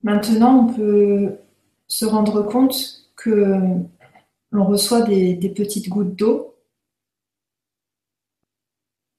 Maintenant, 0.03 0.69
on 0.69 0.75
peut 0.75 1.39
se 1.89 2.05
rendre 2.05 2.43
compte 2.43 3.09
que 3.17 3.59
l'on 4.51 4.65
reçoit 4.67 5.03
des, 5.03 5.53
petites 5.57 5.89
gouttes 5.89 6.15
d'eau, 6.15 6.55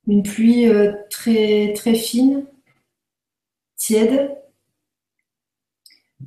une 0.07 0.23
pluie 0.23 0.67
euh, 0.67 0.93
très, 1.09 1.73
très 1.73 1.95
fine 1.95 2.45
tiède 3.75 4.37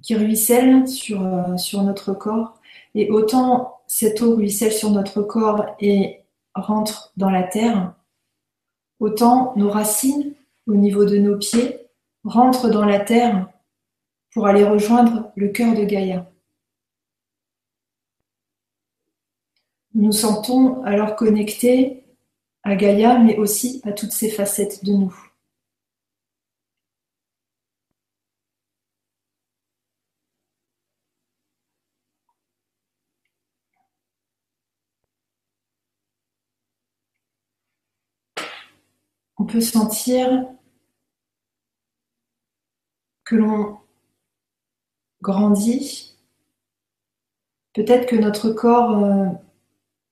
qui 0.03 0.15
ruisselle 0.15 0.89
sur, 0.89 1.25
euh, 1.25 1.57
sur 1.57 1.83
notre 1.83 2.13
corps. 2.13 2.58
Et 2.99 3.09
autant 3.13 3.79
cette 3.87 4.23
eau 4.23 4.35
ruisselle 4.35 4.73
sur 4.73 4.91
notre 4.91 5.23
corps 5.23 5.65
et 5.79 6.25
rentre 6.57 7.13
dans 7.17 7.31
la 7.31 7.45
terre, 7.45 7.95
autant 8.99 9.53
nos 9.55 9.71
racines 9.71 10.35
au 10.67 10.75
niveau 10.75 11.05
de 11.05 11.17
nos 11.17 11.39
pieds 11.39 11.79
rentrent 12.25 12.69
dans 12.69 12.85
la 12.85 12.99
terre 12.99 13.49
pour 14.33 14.49
aller 14.49 14.65
rejoindre 14.65 15.31
le 15.37 15.47
cœur 15.51 15.77
de 15.77 15.85
Gaïa. 15.85 16.29
Nous 19.95 20.07
nous 20.07 20.13
sentons 20.13 20.83
alors 20.83 21.15
connectés 21.15 22.03
à 22.65 22.75
Gaïa, 22.75 23.21
mais 23.21 23.37
aussi 23.37 23.81
à 23.85 23.93
toutes 23.93 24.11
ces 24.11 24.29
facettes 24.29 24.85
de 24.85 24.93
nous. 24.93 25.15
on 39.38 39.38
peut 39.49 39.61
sentir 39.61 40.47
que 43.25 43.35
l'on 43.35 43.79
grandit. 45.21 46.17
Peut-être 47.75 48.09
que 48.09 48.17
notre 48.17 48.51
corps 48.51 49.05
euh, 49.05 49.27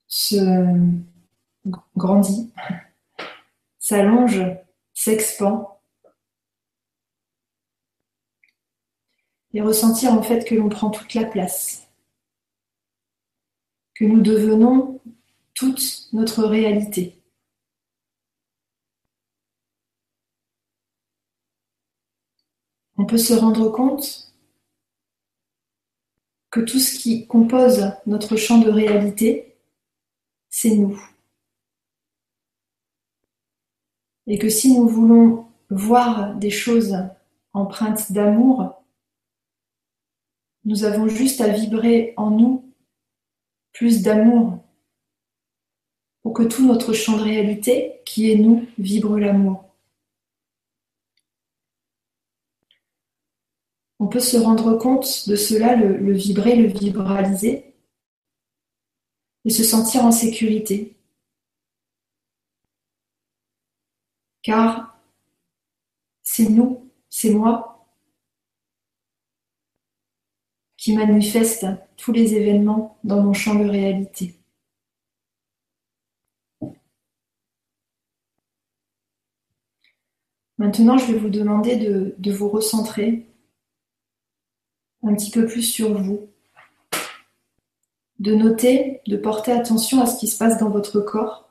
se 0.09 0.37
grandit, 1.97 2.53
s'allonge, 3.79 4.43
s'expand. 4.93 5.79
Et 9.55 9.63
ressentir 9.63 10.13
en 10.13 10.23
fait 10.23 10.45
que 10.45 10.55
l'on 10.55 10.69
prend 10.69 10.91
toute 10.91 11.15
la 11.15 11.25
place. 11.25 11.89
que 13.95 14.05
nous 14.05 14.21
devenons 14.21 15.01
toute 15.55 16.09
notre 16.13 16.45
réalité. 16.45 17.16
On 23.07 23.09
peut 23.09 23.19
se 23.19 23.35
rendre 23.35 23.69
compte 23.69 24.33
que 26.51 26.59
tout 26.59 26.81
ce 26.81 26.99
qui 26.99 27.29
compose 27.29 27.93
notre 28.05 28.35
champ 28.35 28.59
de 28.59 28.69
réalité, 28.69 29.55
c'est 30.49 30.75
nous. 30.75 31.01
Et 34.27 34.41
que 34.41 34.49
si 34.49 34.77
nous 34.77 34.89
voulons 34.89 35.47
voir 35.71 36.35
des 36.35 36.51
choses 36.51 36.97
empreintes 37.53 38.11
d'amour, 38.11 38.83
nous 40.65 40.83
avons 40.83 41.07
juste 41.07 41.41
à 41.41 41.47
vibrer 41.47 42.13
en 42.17 42.33
nous 42.33 42.75
plus 43.73 44.03
d'amour 44.03 44.59
pour 46.23 46.33
que 46.33 46.43
tout 46.43 46.67
notre 46.67 46.93
champ 46.93 47.17
de 47.17 47.23
réalité, 47.23 48.01
qui 48.05 48.33
est 48.33 48.37
nous, 48.37 48.67
vibre 48.79 49.17
l'amour. 49.17 49.66
On 53.99 54.09
peut 54.09 54.21
se 54.21 54.37
rendre 54.37 54.77
compte 54.77 55.29
de 55.29 55.37
cela, 55.37 55.75
le, 55.75 56.13
vibrer, 56.13 56.57
le 56.57 56.69
vibraliser, 56.69 57.75
et 59.45 59.51
se 59.51 59.65
sentir 59.65 60.05
en 60.05 60.13
sécurité. 60.13 60.97
Car 64.43 64.99
c'est 66.23 66.49
nous, 66.49 66.91
c'est 67.09 67.31
moi 67.31 67.89
qui 70.77 70.95
manifeste 70.95 71.67
tous 71.97 72.13
les 72.13 72.35
événements 72.35 72.99
dans 73.03 73.23
mon 73.23 73.33
champ 73.33 73.55
de 73.55 73.69
réalité. 73.69 74.35
Maintenant, 80.59 80.97
je 80.97 81.13
vais 81.13 81.19
vous 81.19 81.29
demander 81.29 81.77
de, 81.77 82.15
de, 82.19 82.33
vous 82.33 82.49
recentrer 82.49 83.26
un 85.07 85.15
petit 85.15 85.31
peu 85.31 85.47
plus 85.47 85.63
sur 85.63 85.97
vous, 86.03 86.29
de 88.19 88.35
noter, 88.35 89.03
de 89.07 89.17
porter 89.17 89.53
attention 89.53 90.01
à 90.01 90.07
ce 90.07 90.19
qui 90.19 90.27
se 90.27 90.37
passe 90.37 90.59
dans 90.59 90.71
votre 90.71 91.01
corps, 91.01 91.49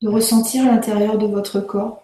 de 0.00 0.08
ressentir 0.08 0.64
l'intérieur 0.64 1.18
de 1.18 1.26
votre 1.26 1.60
corps, 1.60 2.02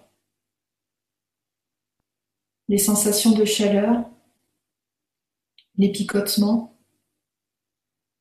les 2.69 2.79
sensations 2.79 3.33
de 3.33 3.47
chaleur, 3.47 4.05
les 5.77 5.91
picotements, 5.91 6.77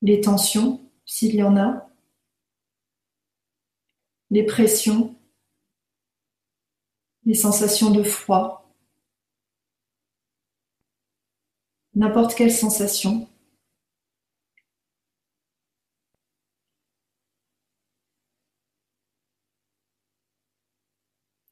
les 0.02 0.22
tensions, 0.22 0.80
s'il 1.06 1.36
y 1.36 1.44
en 1.44 1.58
a, 1.58 1.90
les 4.30 4.46
pressions, 4.46 5.16
les 7.26 7.34
sensations 7.34 7.92
de 7.92 8.04
froid, 8.04 8.67
n'importe 11.98 12.36
quelle 12.36 12.52
sensation. 12.52 13.28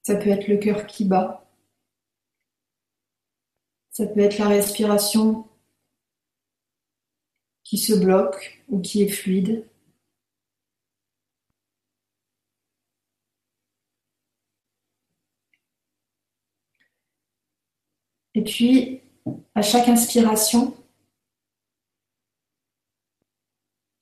Ça 0.04 0.16
peut 0.16 0.30
être 0.30 0.48
le 0.48 0.58
cœur 0.58 0.86
qui 0.88 1.06
bat. 1.06 1.44
Ça 3.92 4.06
peut 4.06 4.20
être 4.20 4.38
la 4.38 4.48
respiration 4.50 5.48
qui 7.64 7.77
se 7.79 7.94
bloque 7.94 8.64
ou 8.70 8.79
qui 8.81 9.01
est 9.01 9.10
fluide. 9.10 9.68
Et 18.36 18.44
puis, 18.44 19.01
à 19.55 19.61
chaque 19.61 19.87
inspiration, 19.87 20.75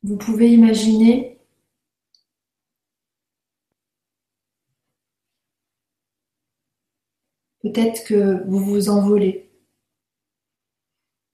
vous 0.01 0.17
pouvez 0.17 0.51
imaginer 0.51 1.39
peut-être 7.61 8.03
que 8.03 8.43
vous 8.47 8.59
vous 8.59 8.89
envolez 8.89 9.49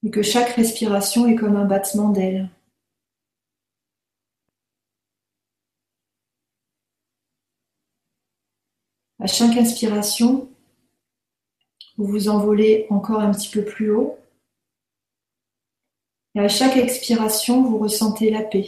et 0.04 0.12
que 0.12 0.22
chaque 0.22 0.50
respiration 0.50 1.28
est 1.28 1.36
comme 1.36 1.56
un 1.56 1.66
battement 1.66 2.10
d'ailes. 2.10 2.50
À 9.20 9.28
chaque 9.28 9.58
inspiration, 9.58 10.50
vous 12.00 12.08
vous 12.08 12.30
envolez 12.30 12.88
encore 12.90 13.20
un 13.20 13.32
petit 13.32 13.50
peu 13.50 13.64
plus 13.64 13.92
haut. 13.92 14.18
Et 16.36 16.40
à 16.40 16.48
chaque 16.48 16.78
expiration, 16.78 17.62
vous 17.64 17.78
ressentez 17.78 18.32
la 18.32 18.42
paix. 18.42 18.68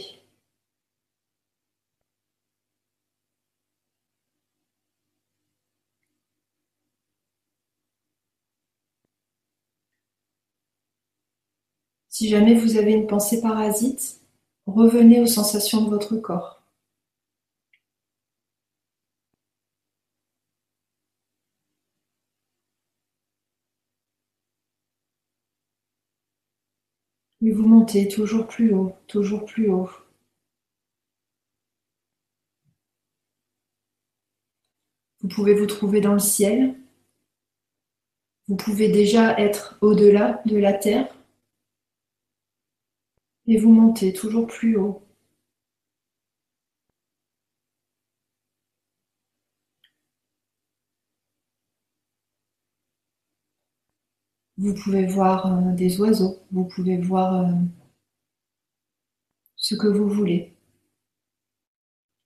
Si 12.08 12.28
jamais 12.28 12.54
vous 12.54 12.76
avez 12.76 12.92
une 12.92 13.06
pensée 13.06 13.40
parasite, 13.40 14.20
revenez 14.66 15.20
aux 15.20 15.26
sensations 15.26 15.82
de 15.84 15.90
votre 15.90 16.16
corps. 16.16 16.61
Toujours 27.86 28.46
plus 28.46 28.72
haut, 28.72 28.96
toujours 29.08 29.44
plus 29.44 29.68
haut. 29.68 29.90
Vous 35.20 35.28
pouvez 35.28 35.54
vous 35.54 35.66
trouver 35.66 36.00
dans 36.00 36.12
le 36.12 36.18
ciel. 36.18 36.74
Vous 38.48 38.56
pouvez 38.56 38.88
déjà 38.88 39.38
être 39.38 39.78
au-delà 39.80 40.42
de 40.46 40.56
la 40.56 40.72
terre. 40.72 41.14
Et 43.46 43.58
vous 43.58 43.72
montez 43.72 44.12
toujours 44.12 44.46
plus 44.46 44.76
haut. 44.76 45.01
Vous 54.62 54.74
pouvez 54.74 55.06
voir 55.06 55.46
euh, 55.46 55.72
des 55.72 56.00
oiseaux, 56.00 56.38
vous 56.52 56.64
pouvez 56.64 56.96
voir 56.96 57.34
euh, 57.34 57.52
ce 59.56 59.74
que 59.74 59.88
vous 59.88 60.08
voulez. 60.08 60.54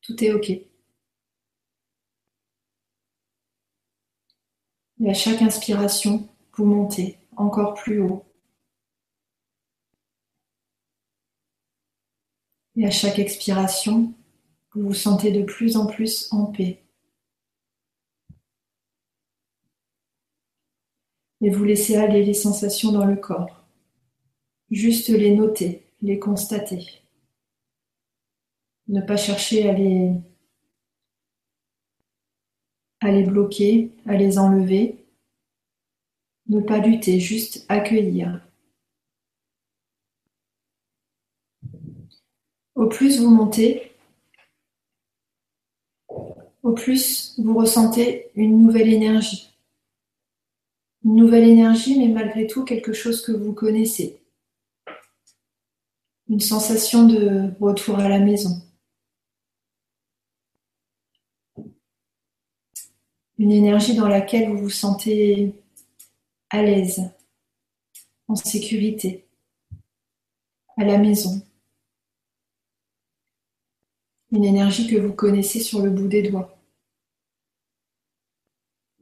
Tout 0.03 0.23
est 0.23 0.35
OK. 0.35 0.51
Et 0.51 0.69
à 5.01 5.15
chaque 5.15 5.41
inspiration, 5.41 6.29
vous 6.53 6.67
montez 6.67 7.19
encore 7.37 7.73
plus 7.73 8.03
haut. 8.03 8.23
Et 12.77 12.85
à 12.85 12.91
chaque 12.91 13.19
expiration, 13.19 14.13
vous 14.75 14.83
vous 14.89 14.95
sentez 14.95 15.33
de 15.33 15.43
plus 15.43 15.79
en 15.79 15.87
plus 15.87 16.31
en 16.33 16.53
paix. 16.53 16.86
Et 21.41 21.51
vous 21.51 21.65
laissez 21.65 21.97
aller 21.97 22.25
les 22.25 22.35
sensations 22.35 22.93
dans 22.93 23.05
le 23.05 23.17
corps. 23.17 23.65
Juste 24.71 25.09
les 25.09 25.35
noter, 25.35 25.87
les 26.03 26.19
constater. 26.19 27.03
Ne 28.89 29.01
pas 29.01 29.17
chercher 29.17 29.69
à 29.69 29.73
les, 29.73 30.13
bloquer, 33.25 33.91
à 34.07 34.17
les 34.17 34.39
enlever. 34.39 35.05
Ne 36.49 36.61
pas 36.61 36.79
lutter, 36.79 37.21
juste 37.21 37.65
accueillir. 37.69 38.41
Au 42.75 42.89
plus 42.89 43.21
vous 43.21 43.31
montez, 43.31 43.93
au 46.63 46.73
plus 46.73 47.39
vous 47.39 47.57
ressentez 47.57 48.31
une 48.35 48.63
nouvelle 48.63 48.93
énergie. 48.93 49.56
Une 51.07 51.15
nouvelle 51.15 51.49
énergie, 51.49 51.97
mais 52.01 52.09
malgré 52.09 52.49
tout 52.49 52.65
quelque 52.65 52.93
chose 52.93 53.25
que 53.25 53.31
vous 53.31 53.53
connaissez. 53.53 54.21
Une 56.29 56.41
sensation 56.41 57.07
de 57.07 57.55
retour 57.61 58.01
à 58.01 58.09
la 58.09 58.19
maison. 58.19 58.61
Une 63.39 63.53
énergie 63.53 63.95
dans 63.95 64.09
laquelle 64.09 64.51
vous 64.51 64.65
vous 64.65 64.71
sentez 64.71 65.55
à 66.51 66.65
l'aise, 66.65 67.09
en 68.27 68.35
sécurité. 68.35 69.29
à 70.77 70.85
la 70.85 70.99
maison. 70.99 71.41
Une 74.33 74.45
énergie 74.45 74.89
que 74.89 74.97
vous 74.97 75.13
connaissez 75.13 75.61
sur 75.61 75.83
le 75.83 75.91
bout 75.91 76.09
des 76.09 76.29
doigts. 76.29 76.56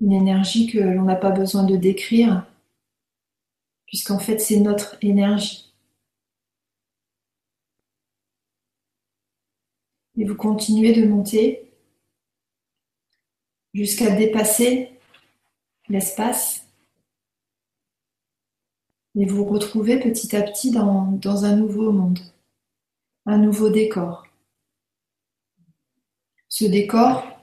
Une 0.04 0.12
énergie 0.12 0.66
que 0.66 0.76
l'on 0.78 1.04
n'a 1.04 1.16
pas 1.16 1.30
besoin 1.30 1.64
de 1.64 1.76
décrire, 1.76 2.46
puisqu'en 3.86 4.18
fait 4.18 4.38
c'est 4.38 4.60
notre 4.60 4.98
énergie. 5.00 5.72
Et 10.18 10.26
vous 10.26 10.36
continuez 10.36 10.92
de 10.92 11.08
monter 11.08 11.72
jusqu'à 13.72 14.14
dépasser 14.14 14.90
l'espace 15.88 16.68
et 19.16 19.24
vous 19.24 19.46
retrouvez 19.46 19.98
petit 20.00 20.36
à 20.36 20.42
petit 20.42 20.70
dans, 20.70 21.12
dans 21.12 21.46
un 21.46 21.56
nouveau 21.56 21.92
monde, 21.92 22.18
un 23.24 23.38
nouveau 23.38 23.70
décor. 23.70 24.26
Ce 26.50 26.66
décor, 26.66 27.33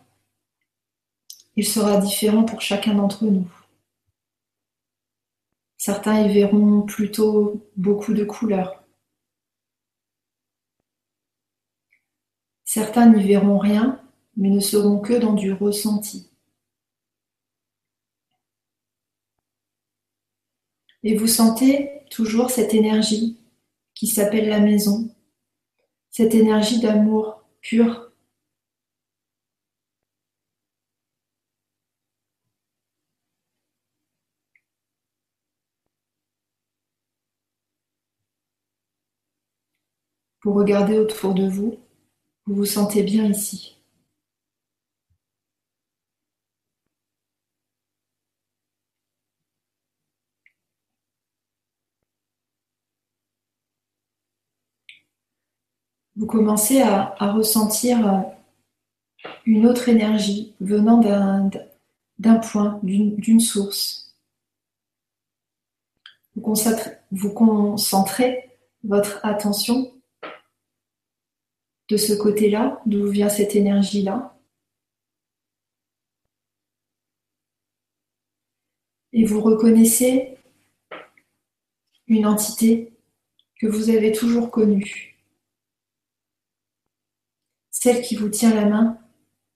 il 1.55 1.65
sera 1.65 1.97
différent 1.97 2.43
pour 2.43 2.61
chacun 2.61 2.93
d'entre 2.95 3.25
nous. 3.25 3.47
Certains 5.77 6.21
y 6.21 6.33
verront 6.33 6.83
plutôt 6.83 7.67
beaucoup 7.75 8.13
de 8.13 8.23
couleurs. 8.23 8.83
Certains 12.63 13.11
n'y 13.11 13.23
verront 13.23 13.57
rien, 13.57 13.99
mais 14.37 14.49
ne 14.49 14.59
seront 14.59 14.99
que 14.99 15.13
dans 15.13 15.33
du 15.33 15.51
ressenti. 15.51 16.29
Et 21.03 21.17
vous 21.17 21.27
sentez 21.27 22.05
toujours 22.11 22.51
cette 22.51 22.73
énergie 22.73 23.39
qui 23.95 24.07
s'appelle 24.07 24.47
la 24.47 24.59
maison, 24.59 25.13
cette 26.11 26.35
énergie 26.35 26.79
d'amour 26.79 27.43
pur. 27.61 28.10
Vous 40.51 40.57
regardez 40.57 40.99
autour 40.99 41.33
de 41.33 41.47
vous, 41.47 41.79
vous 42.45 42.55
vous 42.55 42.65
sentez 42.65 43.03
bien 43.03 43.23
ici. 43.23 43.77
vous 56.17 56.25
commencez 56.25 56.81
à, 56.81 57.15
ressentir 57.31 58.25
une 59.45 59.65
autre 59.65 59.87
énergie 59.87 60.53
venant 60.59 60.97
d'un 62.19 62.35
point, 62.39 62.77
d'une 62.83 63.39
source. 63.39 64.13
Vous 66.35 66.41
concentrez 67.31 68.49
votre 68.83 69.25
attention 69.25 69.93
de 71.91 71.97
ce 71.97 72.13
côté-là, 72.13 72.81
d'où 72.85 73.09
vient 73.09 73.27
cette 73.27 73.53
énergie-là. 73.53 74.39
Et 79.11 79.25
vous 79.25 79.41
reconnaissez 79.41 80.37
une 82.07 82.25
entité 82.25 82.93
que 83.59 83.67
vous 83.67 83.89
avez 83.89 84.13
toujours 84.13 84.49
connue 84.51 85.17
celle 87.71 88.01
qui 88.01 88.15
vous 88.15 88.29
tient 88.29 88.55
la 88.55 88.65
main 88.65 88.97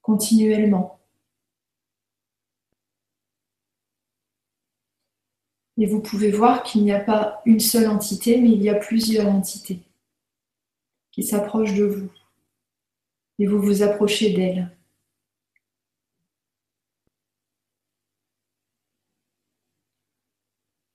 continuellement. 0.02 1.00
Et 5.78 5.86
vous 5.86 6.02
pouvez 6.02 6.32
voir 6.32 6.64
qu'il 6.64 6.84
n'y 6.84 6.92
a 6.92 7.00
pas 7.00 7.42
une 7.46 7.62
seule 7.62 7.88
entité, 7.88 8.42
mais 8.42 8.50
il 8.50 8.62
y 8.62 8.70
a 8.70 8.76
plusieurs 8.76 9.28
entités 9.28 9.80
qui 11.12 11.24
s'approchent 11.24 11.76
de 11.76 11.86
vous. 11.86 12.10
Et 13.40 13.48
vous 13.48 13.60
vous 13.60 13.84
approchez 13.84 14.34
d'elles. 14.34 14.72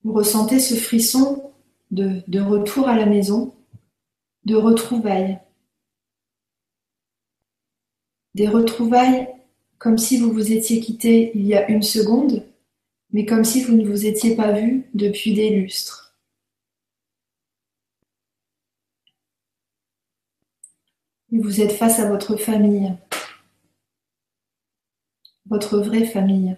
Vous 0.02 0.12
ressentez 0.12 0.60
ce 0.60 0.74
frisson 0.74 1.52
de, 1.90 2.22
de 2.26 2.40
retour 2.40 2.88
à 2.88 2.96
la 2.96 3.06
maison, 3.06 3.54
de 4.44 4.56
retrouvailles. 4.56 5.38
Des 8.34 8.48
retrouvailles 8.48 9.28
comme 9.80 9.96
si 9.96 10.18
vous 10.18 10.30
vous 10.30 10.52
étiez 10.52 10.80
quitté 10.80 11.32
il 11.34 11.46
y 11.46 11.54
a 11.54 11.68
une 11.70 11.82
seconde, 11.82 12.46
mais 13.12 13.24
comme 13.24 13.44
si 13.44 13.62
vous 13.62 13.72
ne 13.74 13.86
vous 13.86 14.06
étiez 14.06 14.36
pas 14.36 14.52
vu 14.52 14.84
depuis 14.94 15.32
des 15.34 15.50
lustres. 15.50 16.09
Vous 21.38 21.60
êtes 21.60 21.72
face 21.72 21.98
à 21.98 22.08
votre 22.08 22.36
famille, 22.36 22.96
votre 25.46 25.78
vraie 25.78 26.06
famille. 26.06 26.56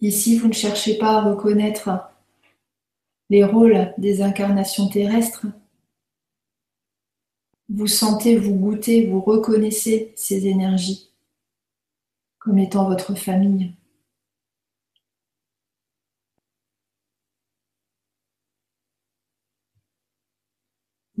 Ici, 0.00 0.36
vous 0.36 0.48
ne 0.48 0.52
cherchez 0.52 0.98
pas 0.98 1.18
à 1.18 1.22
reconnaître 1.22 1.90
les 3.30 3.44
rôles 3.44 3.94
des 3.98 4.20
incarnations 4.20 4.88
terrestres, 4.88 5.46
vous 7.68 7.86
sentez, 7.86 8.36
vous 8.36 8.54
goûtez, 8.54 9.06
vous 9.06 9.20
reconnaissez 9.20 10.12
ces 10.16 10.46
énergies 10.46 11.10
comme 12.38 12.58
étant 12.58 12.88
votre 12.88 13.14
famille. 13.14 13.72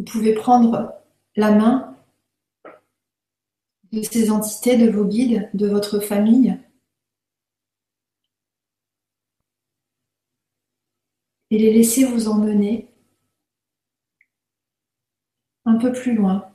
Vous 0.02 0.10
pouvez 0.10 0.34
prendre 0.34 0.92
la 1.36 1.52
main 1.52 1.96
de 3.92 4.02
ces 4.02 4.32
entités, 4.32 4.76
de 4.76 4.90
vos 4.90 5.04
guides, 5.04 5.48
de 5.54 5.68
votre 5.68 6.00
famille, 6.00 6.58
et 11.52 11.58
les 11.58 11.72
laisser 11.72 12.04
vous 12.04 12.26
emmener 12.26 12.88
un 15.64 15.76
peu 15.76 15.92
plus 15.92 16.16
loin. 16.16 16.51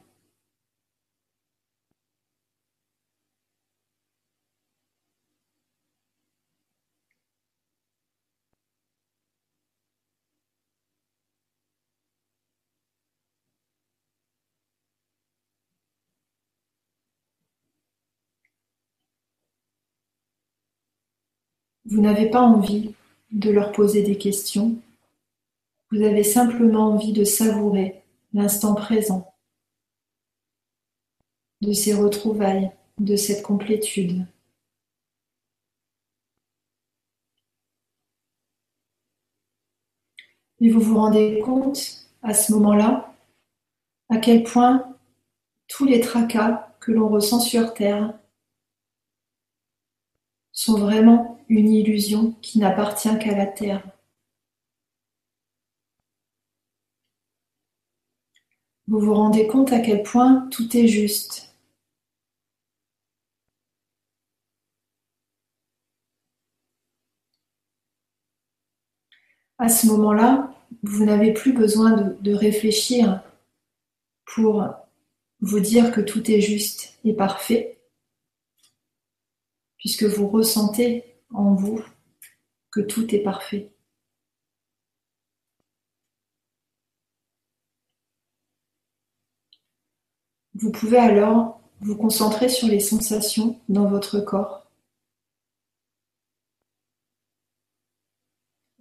Vous 21.90 22.02
n'avez 22.02 22.30
pas 22.30 22.42
envie 22.42 22.94
de 23.32 23.50
leur 23.50 23.72
poser 23.72 24.04
des 24.04 24.18
questions. 24.18 24.76
Vous 25.90 26.02
avez 26.04 26.24
simplement 26.24 26.94
envie 26.94 27.14
de 27.14 27.24
savourer 27.24 28.04
l'instant 28.34 28.76
présent, 28.76 29.34
de 31.62 31.72
ces 31.72 31.94
retrouvailles, 31.94 32.72
de 33.00 33.16
cette 33.16 33.42
complétude. 33.42 34.26
Et 40.60 40.70
vous 40.70 40.82
vous 40.82 40.98
rendez 40.98 41.40
compte 41.40 42.10
à 42.22 42.34
ce 42.34 42.52
moment-là 42.52 43.14
à 44.10 44.18
quel 44.18 44.44
point 44.44 44.94
tous 45.70 45.86
les 45.86 46.02
tracas 46.02 46.76
que 46.82 46.92
l'on 46.92 47.08
ressent 47.08 47.40
sur 47.40 47.74
Terre 47.74 48.14
sont 50.52 50.80
vraiment 50.80 51.37
une 51.50 51.70
illusion 51.70 52.34
qui 52.42 52.60
n'appartient 52.60 53.18
qu'à 53.20 53.36
la 53.36 53.46
Terre. 53.46 53.84
Vous 58.88 59.00
vous 59.00 59.14
rendez 59.14 59.48
compte 59.48 59.74
à 59.74 59.80
quel 59.80 60.02
point 60.04 60.48
tout 60.50 60.76
est 60.78 60.88
juste. 60.88 61.54
À 69.60 69.70
ce 69.70 69.88
moment-là, 69.88 70.54
vous 70.84 71.04
n'avez 71.04 71.34
plus 71.34 71.52
besoin 71.52 71.92
de, 71.92 72.34
réfléchir 72.34 73.22
pour 74.26 74.66
vous 75.42 75.60
dire 75.60 75.92
que 75.92 76.02
tout 76.02 76.30
est 76.32 76.42
juste 76.42 76.98
et 77.04 77.14
parfait, 77.14 77.80
puisque 79.78 80.04
vous 80.04 80.28
ressentez 80.30 81.17
en 81.34 81.54
vous 81.56 81.82
que 82.72 82.82
tout 82.82 83.14
est 83.16 83.20
parfait. 83.24 83.72
Vous 90.56 90.72
pouvez 90.72 90.98
alors 90.98 91.62
vous 91.82 91.96
concentrer 91.96 92.50
sur 92.50 92.68
les 92.68 92.80
sensations 92.80 93.60
dans 93.70 93.88
votre 93.88 94.20
corps 94.20 94.68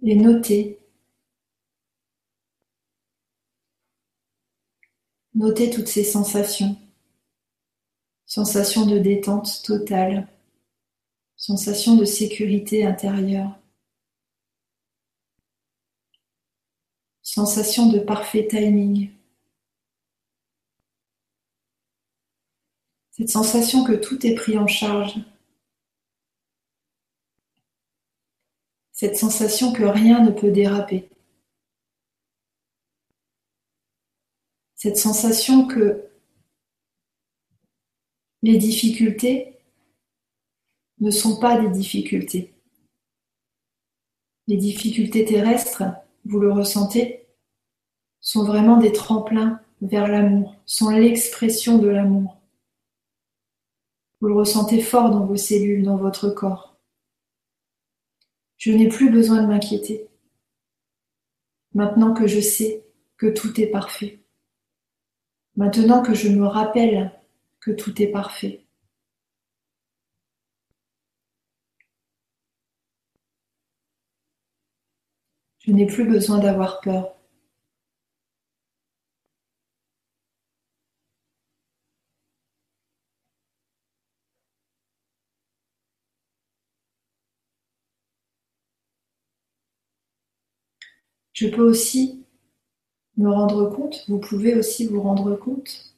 et 0.01 0.15
noter. 0.15 0.79
Notez 5.35 5.69
toutes 5.69 5.87
ces 5.87 6.03
sensations. 6.03 6.75
Sensation 8.25 8.85
de 8.85 8.97
détente 8.97 9.61
totale, 9.63 10.27
sensation 11.37 11.95
de 11.95 12.03
sécurité 12.03 12.85
intérieure, 12.85 13.57
sensation 17.21 17.91
de 17.91 17.99
parfait 17.99 18.47
timing. 18.47 19.11
Cette 23.11 23.29
sensation 23.29 23.83
que 23.83 23.93
tout 23.93 24.25
est 24.25 24.35
pris 24.35 24.57
en 24.57 24.67
charge. 24.67 25.15
Cette 28.91 29.17
sensation 29.17 29.73
que 29.73 29.83
rien 29.83 30.23
ne 30.23 30.31
peut 30.31 30.51
déraper. 30.51 31.09
Cette 34.75 34.97
sensation 34.97 35.67
que 35.67 36.09
les 38.41 38.57
difficultés 38.57 39.56
ne 40.99 41.11
sont 41.11 41.39
pas 41.39 41.59
des 41.59 41.69
difficultés. 41.69 42.53
Les 44.47 44.57
difficultés 44.57 45.25
terrestres, 45.25 45.83
vous 46.25 46.39
le 46.39 46.51
ressentez, 46.51 47.27
sont 48.21 48.45
vraiment 48.45 48.77
des 48.77 48.91
tremplins 48.91 49.59
vers 49.81 50.07
l'amour, 50.07 50.55
sont 50.65 50.89
l'expression 50.89 51.77
de 51.77 51.87
l'amour. 51.87 52.37
Vous 54.19 54.27
le 54.27 54.35
ressentez 54.35 54.81
fort 54.81 55.11
dans 55.11 55.25
vos 55.25 55.35
cellules, 55.35 55.83
dans 55.83 55.97
votre 55.97 56.29
corps. 56.29 56.77
Je 58.57 58.71
n'ai 58.71 58.87
plus 58.87 59.11
besoin 59.11 59.43
de 59.43 59.47
m'inquiéter. 59.47 60.07
Maintenant 61.73 62.13
que 62.13 62.25
je 62.25 62.39
sais 62.39 62.83
que 63.17 63.27
tout 63.27 63.59
est 63.61 63.67
parfait. 63.67 64.19
Maintenant 65.55 66.01
que 66.01 66.15
je 66.15 66.29
me 66.29 66.45
rappelle 66.45 67.11
que 67.59 67.71
tout 67.71 68.01
est 68.01 68.07
parfait. 68.07 68.66
Je 75.67 75.73
n'ai 75.73 75.85
plus 75.85 76.05
besoin 76.05 76.39
d'avoir 76.39 76.79
peur. 76.79 77.13
Je 91.33 91.47
peux 91.47 91.61
aussi 91.61 92.25
me 93.17 93.29
rendre 93.29 93.69
compte, 93.69 94.05
vous 94.07 94.19
pouvez 94.19 94.55
aussi 94.55 94.87
vous 94.87 95.01
rendre 95.01 95.35
compte 95.35 95.93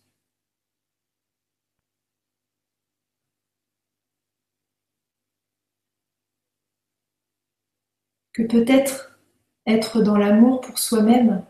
que 8.33 8.41
peut-être 8.43 9.18
être 9.69 10.01
dans 10.01 10.17
l'amour 10.17 10.61
pour 10.61 10.77
soi-même, 10.79 11.45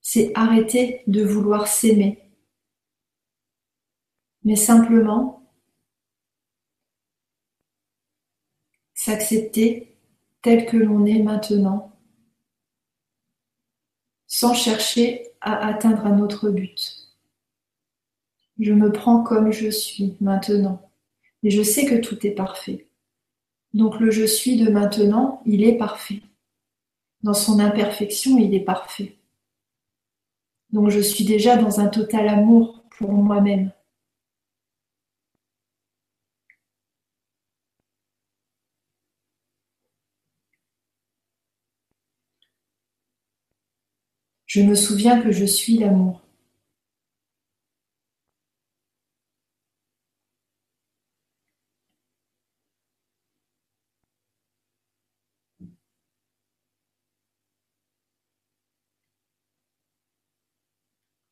c'est 0.00 0.32
arrêter 0.34 1.02
de 1.06 1.24
vouloir 1.24 1.66
s'aimer, 1.66 2.22
mais 4.44 4.56
simplement 4.56 5.42
s'accepter 8.94 9.96
tel 10.42 10.66
que 10.66 10.76
l'on 10.76 11.04
est 11.04 11.22
maintenant, 11.22 11.92
sans 14.26 14.54
chercher 14.54 15.30
à 15.40 15.66
atteindre 15.66 16.06
un 16.06 16.20
autre 16.20 16.50
but. 16.50 17.10
Je 18.60 18.72
me 18.72 18.92
prends 18.92 19.22
comme 19.22 19.52
je 19.52 19.68
suis 19.68 20.16
maintenant, 20.20 20.90
et 21.42 21.50
je 21.50 21.62
sais 21.62 21.86
que 21.86 21.96
tout 21.96 22.26
est 22.26 22.34
parfait. 22.34 22.86
Donc 23.74 24.00
le 24.00 24.10
je 24.10 24.24
suis 24.24 24.56
de 24.56 24.70
maintenant, 24.70 25.42
il 25.46 25.64
est 25.64 25.76
parfait. 25.76 26.22
Dans 27.22 27.34
son 27.34 27.58
imperfection, 27.58 28.38
il 28.38 28.54
est 28.54 28.64
parfait. 28.64 29.18
Donc 30.70 30.90
je 30.90 31.00
suis 31.00 31.24
déjà 31.24 31.56
dans 31.56 31.80
un 31.80 31.88
total 31.88 32.28
amour 32.28 32.84
pour 32.98 33.12
moi-même. 33.12 33.72
Je 44.46 44.62
me 44.62 44.76
souviens 44.76 45.20
que 45.20 45.32
je 45.32 45.44
suis 45.44 45.78
l'amour. 45.78 46.23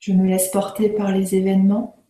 Je 0.03 0.13
me 0.13 0.27
laisse 0.27 0.51
porter 0.51 0.89
par 0.91 1.13
les 1.13 1.37
événements? 1.37 2.05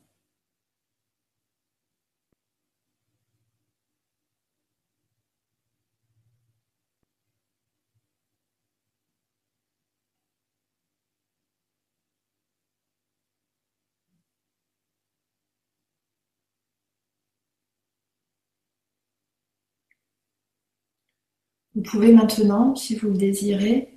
Vous 21.75 21.83
pouvez 21.83 22.15
maintenant, 22.15 22.75
si 22.75 22.97
vous 22.97 23.09
le 23.09 23.17
désirez, 23.19 23.92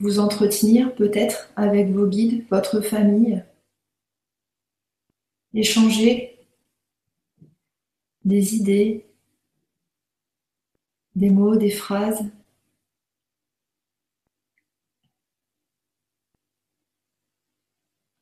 vous 0.00 0.18
entretenir 0.18 0.94
peut-être 0.94 1.50
avec 1.56 1.90
vos 1.90 2.06
guides, 2.06 2.44
votre 2.50 2.80
famille, 2.80 3.44
échanger 5.54 6.38
des 8.24 8.54
idées, 8.56 9.06
des 11.14 11.30
mots, 11.30 11.56
des 11.56 11.70
phrases. 11.70 12.24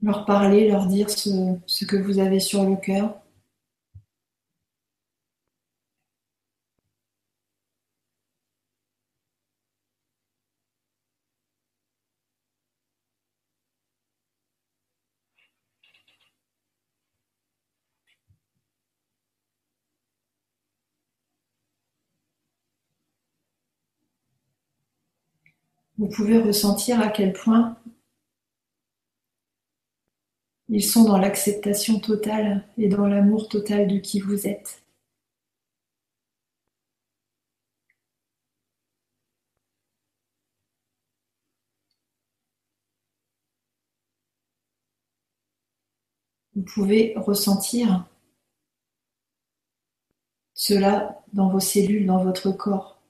Leur 0.02 0.24
parler, 0.24 0.68
leur 0.68 0.86
dire 0.86 1.10
ce, 1.10 1.84
que 1.84 1.96
vous 1.96 2.18
avez 2.18 2.40
sur 2.40 2.64
le 2.64 2.76
cœur. 2.76 3.20
Vous 25.98 26.08
pouvez 26.08 26.38
ressentir 26.38 27.00
à 27.00 27.08
quel 27.08 27.32
point 27.32 27.76
ils 30.68 30.84
sont 30.84 31.04
dans 31.04 31.18
l'acceptation 31.18 31.98
totale 31.98 32.68
et 32.76 32.88
dans 32.88 33.06
l'amour 33.06 33.48
total 33.48 33.88
de 33.88 33.98
qui 33.98 34.20
vous 34.20 34.46
êtes. 34.46 34.84
Vous 46.54 46.62
pouvez 46.62 47.14
ressentir 47.16 48.06
cela 50.54 51.24
dans 51.32 51.48
vos 51.48 51.60
cellules, 51.60 52.06
dans 52.06 52.22
votre 52.22 52.52
corps, 52.52 53.00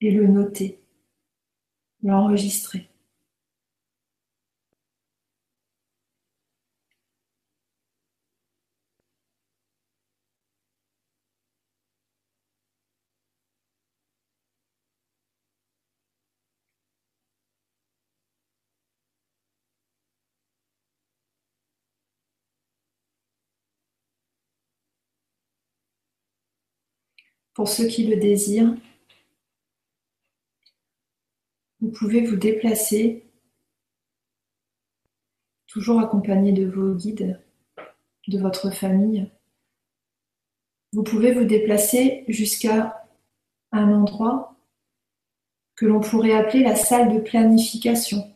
et 0.00 0.10
le 0.12 0.26
noter 0.26 0.85
l'enregistrer. 2.06 2.88
Pour 27.54 27.68
ceux 27.68 27.86
qui 27.86 28.06
le 28.06 28.16
désirent, 28.16 28.74
vous 31.80 31.90
pouvez 31.90 32.24
vous 32.24 32.36
déplacer, 32.36 33.24
toujours 35.66 36.00
accompagné 36.00 36.52
de 36.52 36.66
vos 36.66 36.94
guides, 36.94 37.40
de 38.28 38.38
votre 38.38 38.70
famille. 38.70 39.30
Vous 40.92 41.02
pouvez 41.02 41.32
vous 41.32 41.44
déplacer 41.44 42.24
jusqu'à 42.28 43.06
un 43.72 43.92
endroit 43.92 44.56
que 45.74 45.84
l'on 45.84 46.00
pourrait 46.00 46.32
appeler 46.32 46.62
la 46.62 46.74
salle 46.74 47.14
de 47.14 47.20
planification. 47.20 48.32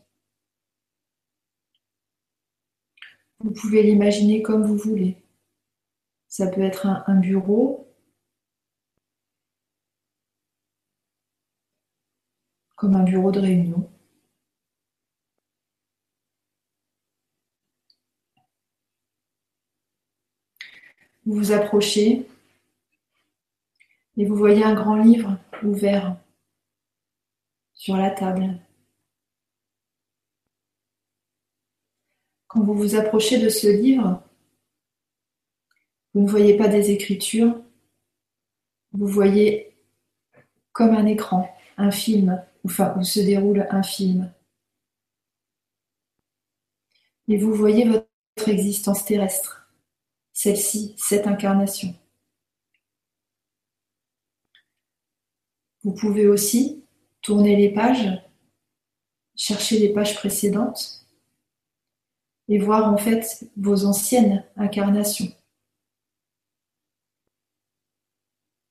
Vous 3.38 3.52
pouvez 3.52 3.82
l'imaginer 3.82 4.42
comme 4.42 4.64
vous 4.64 4.76
voulez. 4.76 5.16
Ça 6.28 6.46
peut 6.46 6.60
être 6.60 6.86
un, 6.86 7.18
bureau, 7.18 7.89
comme 12.80 12.96
un 12.96 13.02
bureau 13.02 13.30
de 13.30 13.40
réunion. 13.40 13.90
Vous 21.26 21.34
vous 21.34 21.52
approchez 21.52 22.26
et 24.16 24.24
vous 24.24 24.34
voyez 24.34 24.64
un 24.64 24.72
grand 24.72 24.96
livre 24.96 25.36
ouvert 25.62 26.16
sur 27.74 27.98
la 27.98 28.10
table. 28.10 28.58
Quand 32.46 32.62
vous 32.64 32.74
vous 32.74 32.94
approchez 32.94 33.38
de 33.38 33.50
ce 33.50 33.66
livre, 33.66 34.22
vous 36.14 36.22
ne 36.22 36.30
voyez 36.30 36.56
pas 36.56 36.68
des 36.68 36.90
écritures, 36.92 37.60
vous 38.92 39.06
voyez 39.06 39.76
comme 40.72 40.94
un 40.94 41.04
écran, 41.04 41.54
un 41.76 41.90
film, 41.90 42.42
où 42.64 42.68
se 42.68 43.20
déroule 43.20 43.66
un 43.70 43.82
film. 43.82 44.32
Et 47.28 47.38
vous 47.38 47.54
voyez 47.54 47.88
votre 47.88 48.48
existence 48.48 49.04
terrestre, 49.04 49.70
celle-ci, 50.32 50.94
cette 50.98 51.26
incarnation. 51.26 51.94
Vous 55.82 55.94
pouvez 55.94 56.26
aussi 56.26 56.84
tourner 57.22 57.56
les 57.56 57.72
pages, 57.72 58.20
chercher 59.36 59.78
les 59.78 59.92
pages 59.92 60.14
précédentes 60.14 61.06
et 62.48 62.58
voir 62.58 62.92
en 62.92 62.98
fait 62.98 63.44
vos 63.56 63.84
anciennes 63.84 64.44
incarnations 64.56 65.32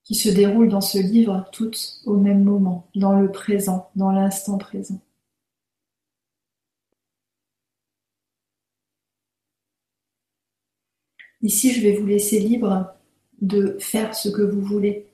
qui 0.10 0.16
se 0.16 0.30
déroulent 0.30 0.70
dans 0.70 0.82
ce 0.82 0.98
livre 0.98 1.48
toutes 1.52 2.02
au 2.06 2.16
même 2.18 2.44
moment, 2.44 2.90
dans 2.96 3.14
le 3.14 3.32
présent, 3.32 3.92
dans 3.96 4.12
l'instant 4.12 4.58
présent. 4.58 5.00
Ici, 11.42 11.74
je 11.74 11.82
vais 11.82 11.96
vous 11.98 12.08
laisser 12.08 12.40
libre 12.40 12.96
de 13.42 13.78
faire 13.80 14.16
ce 14.16 14.30
que 14.30 14.42
vous 14.42 14.62
voulez. 14.62 15.09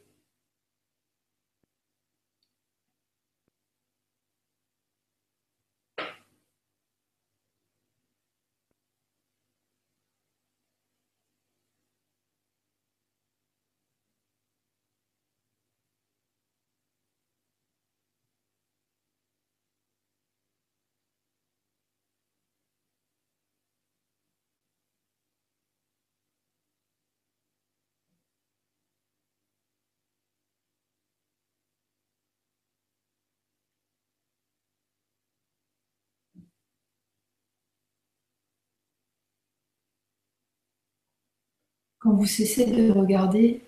Quand 42.00 42.14
vous 42.14 42.26
cessez 42.26 42.66
de 42.66 42.92
regarder 42.92 43.62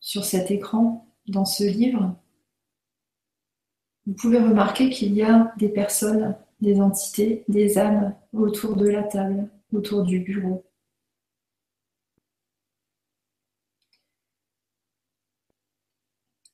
sur 0.00 0.24
cet 0.24 0.50
écran, 0.50 1.06
dans 1.26 1.44
ce 1.44 1.64
livre, 1.64 2.14
vous 4.06 4.14
pouvez 4.14 4.38
remarquer 4.38 4.90
qu'il 4.90 5.14
y 5.14 5.22
a 5.22 5.52
des 5.58 5.68
personnes, 5.68 6.36
des 6.60 6.80
entités, 6.80 7.44
des 7.48 7.76
âmes 7.78 8.14
autour 8.32 8.76
de 8.76 8.88
la 8.88 9.02
table, 9.02 9.48
autour 9.72 10.02
du 10.02 10.20
bureau. 10.20 10.64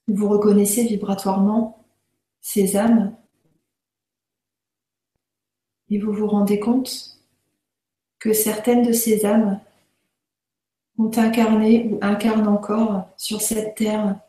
Vous 0.08 0.28
reconnaissez 0.28 0.84
vibratoirement 0.84 1.86
ces 2.40 2.76
âmes 2.76 3.16
et 5.88 5.98
vous 5.98 6.12
vous 6.12 6.26
rendez 6.26 6.58
compte 6.58 7.20
que 8.18 8.32
certaines 8.32 8.82
de 8.82 8.92
ces 8.92 9.24
âmes 9.24 9.60
ont 10.98 11.10
incarné 11.16 11.88
ou 11.90 11.98
incarnent 12.02 12.48
encore 12.48 13.08
sur 13.16 13.40
cette 13.40 13.74
terre 13.76 14.20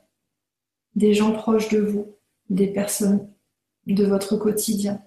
des 0.95 1.13
gens 1.13 1.33
proches 1.33 1.69
de 1.69 1.79
vous, 1.79 2.15
des 2.49 2.67
personnes 2.67 3.29
de 3.85 4.05
votre 4.05 4.37
quotidien. 4.37 5.01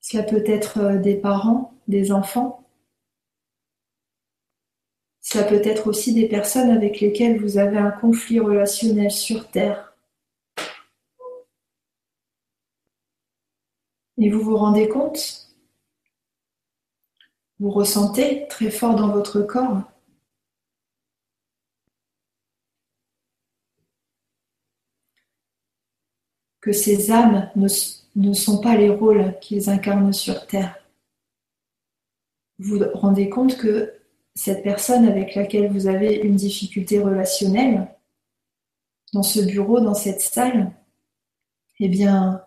Cela 0.00 0.22
peut 0.22 0.44
être 0.46 0.78
euh, 0.78 0.98
des 0.98 1.16
parents, 1.16 1.74
des 1.88 2.12
enfants. 2.12 2.68
Cela 5.20 5.44
peut 5.44 5.62
être 5.64 5.86
aussi 5.86 6.12
des 6.12 6.28
personnes 6.28 6.70
avec 6.70 7.00
lesquelles 7.00 7.40
vous 7.40 7.56
avez 7.56 7.78
un 7.78 7.90
conflit 7.90 8.38
relationnel 8.38 9.10
sur 9.10 9.50
Terre. 9.50 9.96
Et 14.18 14.28
vous 14.28 14.40
vous 14.40 14.56
rendez 14.56 14.88
compte 14.88 15.43
vous 17.64 17.70
ressentez 17.70 18.46
très 18.48 18.70
fort 18.70 18.94
dans 18.94 19.08
votre 19.08 19.40
corps 19.40 19.80
que 26.60 26.72
ces 26.72 27.10
âmes 27.10 27.50
ne, 27.56 28.34
sont 28.34 28.60
pas 28.60 28.76
les 28.76 28.90
rôles 28.90 29.38
qu'ils 29.40 29.70
incarnent 29.70 30.12
sur 30.12 30.46
Terre. 30.46 30.76
Vous 32.58 32.76
vous 32.76 32.84
rendez 32.92 33.30
compte 33.30 33.56
que 33.56 33.94
cette 34.34 34.62
personne 34.62 35.06
avec 35.06 35.34
laquelle 35.34 35.72
vous 35.72 35.86
avez 35.86 36.16
une 36.16 36.36
difficulté 36.36 37.00
relationnelle, 37.00 37.88
dans 39.14 39.22
ce 39.22 39.40
bureau, 39.40 39.80
dans 39.80 39.94
cette 39.94 40.20
salle, 40.20 40.70
eh 41.80 41.88
bien, 41.88 42.44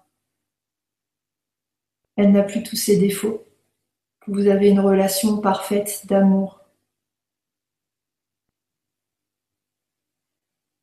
elle 2.18 2.34
n'a 2.34 2.44
plus 2.44 2.62
tous 2.62 2.76
ses 2.76 2.98
défauts 2.98 3.47
vous 4.28 4.48
avez 4.48 4.70
une 4.70 4.80
relation 4.80 5.38
parfaite 5.40 6.06
d'amour. 6.06 6.62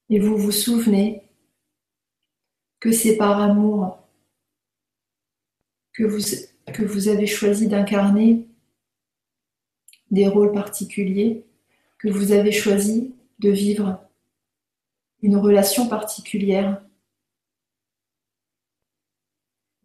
Et 0.08 0.18
vous 0.18 0.36
vous 0.36 0.52
souvenez 0.52 1.22
que 2.80 2.92
c'est 2.92 3.16
par 3.16 3.40
amour 3.40 3.98
que 5.92 6.04
vous, 6.04 6.20
que 6.72 6.82
vous 6.82 7.08
avez 7.08 7.26
choisi 7.26 7.68
d'incarner 7.68 8.46
des 10.10 10.28
rôles 10.28 10.52
particuliers, 10.52 11.44
que 11.98 12.08
vous 12.08 12.32
avez 12.32 12.52
choisi 12.52 13.14
de 13.38 13.50
vivre 13.50 14.00
une 15.22 15.36
relation 15.36 15.88
particulière, 15.88 16.82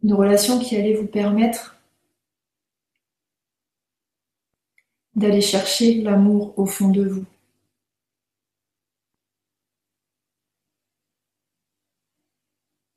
une 0.02 0.14
relation 0.14 0.58
qui 0.58 0.76
allait 0.76 0.94
vous 0.94 1.06
permettre 1.06 1.79
d'aller 5.20 5.42
chercher 5.42 6.00
l'amour 6.00 6.58
au 6.58 6.64
fond 6.64 6.88
de 6.88 7.06
vous. 7.06 7.26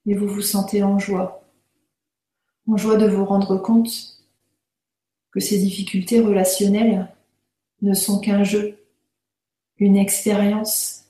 Et 0.05 0.15
vous 0.15 0.27
vous 0.27 0.41
sentez 0.41 0.83
en 0.83 0.99
joie, 0.99 1.43
en 2.67 2.77
joie 2.77 2.97
de 2.97 3.07
vous 3.07 3.25
rendre 3.25 3.57
compte 3.57 4.21
que 5.31 5.39
ces 5.41 5.59
difficultés 5.59 6.21
relationnelles 6.21 7.13
ne 7.81 7.93
sont 7.93 8.19
qu'un 8.19 8.43
jeu, 8.45 8.77
une 9.77 9.97
expérience. 9.97 11.05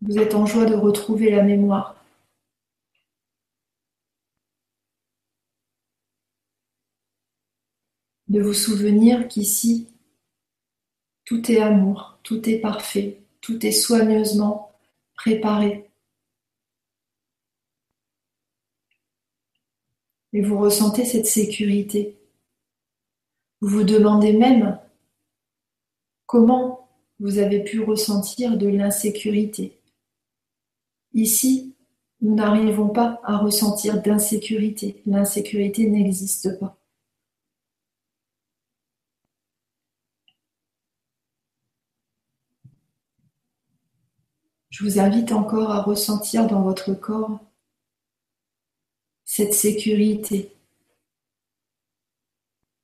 Vous 0.00 0.18
êtes 0.18 0.34
en 0.34 0.46
joie 0.46 0.66
de 0.66 0.74
retrouver 0.74 1.30
la 1.30 1.42
mémoire 1.42 2.03
de 8.34 8.42
vous 8.42 8.52
souvenir 8.52 9.28
qu'ici, 9.28 9.86
tout 11.24 11.52
est 11.52 11.60
amour, 11.60 12.18
tout 12.24 12.50
est 12.50 12.58
parfait, 12.58 13.20
tout 13.40 13.64
est 13.64 13.70
soigneusement 13.70 14.72
préparé. 15.14 15.88
Et 20.32 20.42
vous 20.42 20.58
ressentez 20.58 21.04
cette 21.04 21.28
sécurité. 21.28 22.18
Vous 23.60 23.68
vous 23.68 23.84
demandez 23.84 24.32
même 24.32 24.80
comment 26.26 26.88
vous 27.20 27.38
avez 27.38 27.62
pu 27.62 27.84
ressentir 27.84 28.58
de 28.58 28.66
l'insécurité. 28.66 29.78
Ici, 31.12 31.76
nous 32.20 32.34
n'arrivons 32.34 32.88
pas 32.88 33.20
à 33.22 33.36
ressentir 33.36 34.02
d'insécurité. 34.02 35.00
L'insécurité 35.06 35.88
n'existe 35.88 36.58
pas. 36.58 36.76
Je 44.74 44.82
vous 44.82 44.98
invite 44.98 45.30
encore 45.30 45.70
à 45.70 45.82
ressentir 45.82 46.48
dans 46.48 46.60
votre 46.62 46.94
corps 46.94 47.38
cette 49.24 49.54
sécurité, 49.54 50.52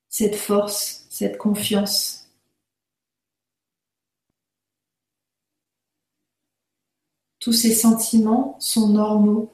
cette 0.08 0.36
force, 0.36 1.08
cette 1.10 1.36
confiance. 1.36 2.30
Tous 7.40 7.52
ces 7.52 7.74
sentiments 7.74 8.56
sont 8.60 8.90
normaux. 8.90 9.52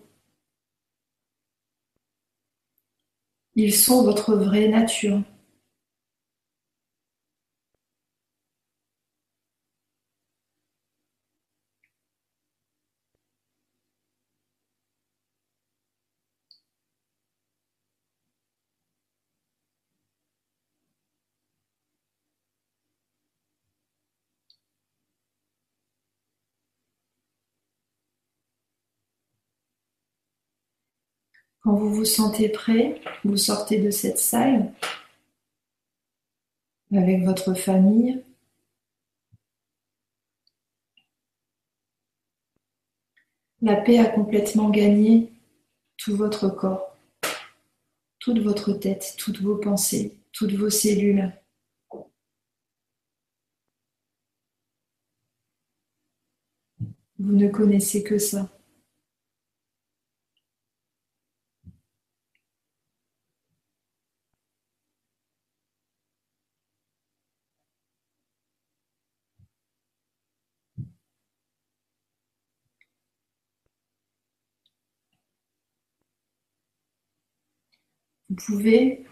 Ils 3.55 3.74
sont 3.74 4.05
votre 4.05 4.34
vraie 4.34 4.68
nature. 4.68 5.22
Quand 31.67 31.75
vous 31.75 31.93
vous 31.93 32.05
sentez 32.05 32.49
prêt, 32.49 33.01
vous 33.25 33.37
sortez 33.37 33.81
de 33.81 33.91
cette 33.91 34.19
salle 34.19 34.73
avec 36.95 37.25
votre 37.25 37.55
famille. 37.55 38.23
La 43.62 43.75
paix 43.75 43.99
a 43.99 44.05
complètement 44.05 44.71
gagné 44.71 45.33
tout 45.97 46.14
votre 46.14 46.49
corps, 46.51 46.97
toute 48.21 48.39
votre 48.39 48.73
tête, 48.73 49.17
toutes 49.19 49.41
vos 49.41 49.57
pensées, 49.57 50.17
toutes 50.31 50.53
vos 50.53 50.71
cellules. 50.71 51.33
Vous 57.19 57.33
ne 57.33 57.49
connaissez 57.49 58.05
que 58.05 58.19
ça. 58.19 58.56
Vous 78.37 78.45
pouvez 78.45 79.07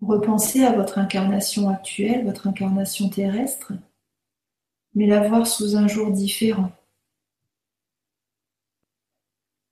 repenser 0.00 0.62
à 0.62 0.72
votre 0.72 0.98
incarnation 0.98 1.68
actuelle, 1.68 2.24
votre 2.24 2.46
incarnation 2.46 3.08
terrestre, 3.08 3.72
mais 4.94 5.06
la 5.06 5.26
voir 5.26 5.46
sous 5.48 5.76
un 5.76 5.88
jour 5.88 6.12
différent. 6.12 6.70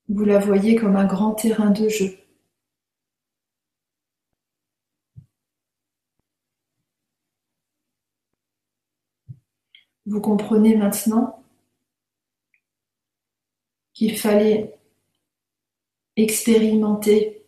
Vous 0.09 0.24
la 0.24 0.40
voyez 0.40 0.74
comme 0.74 0.96
un 0.96 1.07
grand 1.07 1.34
terrain 1.34 1.70
de 1.70 1.88
jeu. 1.88 2.18
Vous 10.07 10.20
comprenez 10.20 10.76
maintenant 10.76 11.44
qu'il 13.92 14.18
fallait 14.18 14.80
expérimenter 16.23 17.45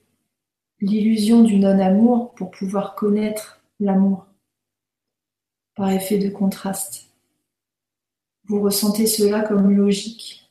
l'illusion 0.80 1.42
du 1.42 1.56
non-amour 1.56 2.34
pour 2.34 2.50
pouvoir 2.50 2.94
connaître 2.94 3.62
l'amour 3.80 4.26
par 5.74 5.90
effet 5.90 6.18
de 6.18 6.28
contraste. 6.28 7.08
Vous 8.44 8.60
ressentez 8.60 9.06
cela 9.06 9.42
comme 9.42 9.70
logique, 9.70 10.50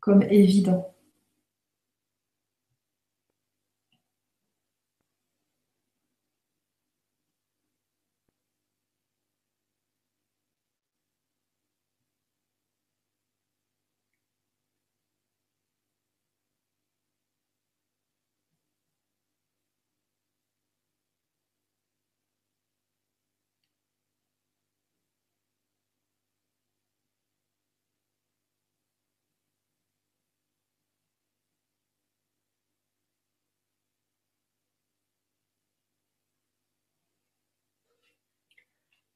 comme 0.00 0.22
évident. 0.22 0.94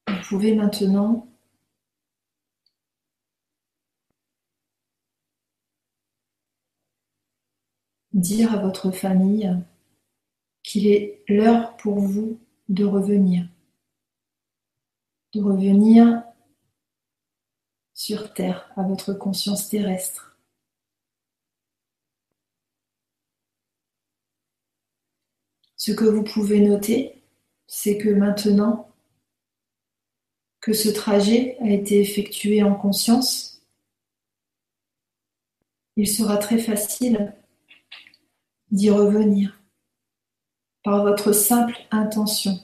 Vous 0.07 0.22
pouvez 0.33 0.55
maintenant 0.55 1.27
dire 8.13 8.51
à 8.51 8.57
votre 8.57 8.89
famille 8.89 9.55
qu'il 10.63 10.87
est 10.87 11.23
l'heure 11.27 11.77
pour 11.77 11.99
vous 11.99 12.39
de 12.67 12.83
revenir, 12.83 13.47
de 15.35 15.41
revenir 15.43 16.23
sur 17.93 18.33
Terre, 18.33 18.71
à 18.75 18.81
votre 18.81 19.13
conscience 19.13 19.69
terrestre. 19.69 20.35
Ce 25.75 25.91
que 25.91 26.05
vous 26.05 26.23
pouvez 26.23 26.59
noter, 26.59 27.21
c'est 27.67 27.99
que 27.99 28.09
maintenant, 28.09 28.92
que 30.63 30.71
ce 30.71 30.87
trajet 30.87 31.57
a 31.59 31.69
été 31.69 31.99
effectué 31.99 32.63
en 32.63 32.73
conscience, 32.73 33.61
il 35.97 36.07
sera 36.07 36.37
très 36.37 36.57
facile 36.57 37.35
d'y 38.71 38.89
revenir 38.89 39.61
par 40.81 41.03
votre 41.03 41.33
simple 41.33 41.75
intention. 41.91 42.57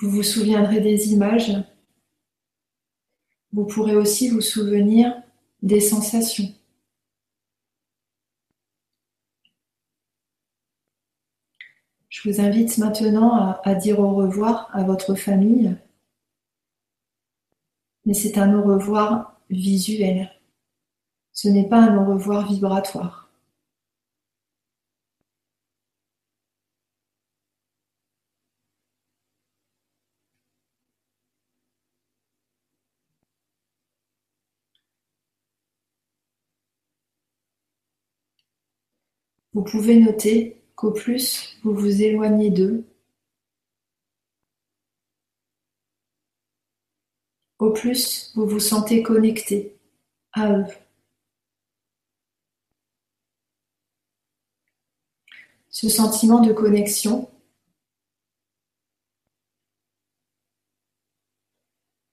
Vous 0.00 0.10
vous 0.10 0.22
souviendrez 0.22 0.82
des 0.82 1.14
images, 1.14 1.56
vous 3.52 3.64
pourrez 3.64 3.96
aussi 3.96 4.28
vous 4.28 4.42
souvenir 4.42 5.14
des 5.62 5.80
sensations. 5.80 6.54
Je 12.16 12.30
vous 12.30 12.40
invite 12.40 12.78
maintenant 12.78 13.60
à, 13.62 13.74
dire 13.74 14.00
au 14.00 14.14
revoir 14.14 14.70
à 14.72 14.84
votre 14.84 15.14
famille, 15.14 15.76
mais 18.06 18.14
c'est 18.14 18.38
un 18.38 18.58
au 18.58 18.62
revoir 18.62 19.38
visuel. 19.50 20.30
Ce 21.32 21.48
n'est 21.48 21.68
pas 21.68 21.76
un 21.78 21.98
au 21.98 22.14
revoir 22.14 22.48
vibratoire. 22.50 23.28
Vous 39.52 39.64
pouvez 39.64 39.98
noter 40.00 40.62
qu'au 40.76 40.92
plus 40.92 41.58
vous 41.62 41.74
vous 41.74 42.02
éloignez 42.02 42.50
d'eux, 42.50 42.84
au 47.58 47.72
plus 47.72 48.32
vous 48.34 48.46
vous 48.46 48.60
sentez 48.60 49.02
connecté 49.02 49.76
à 50.32 50.52
eux. 50.52 50.66
Ce 55.70 55.88
sentiment 55.88 56.40
de 56.40 56.52
connexion 56.52 57.30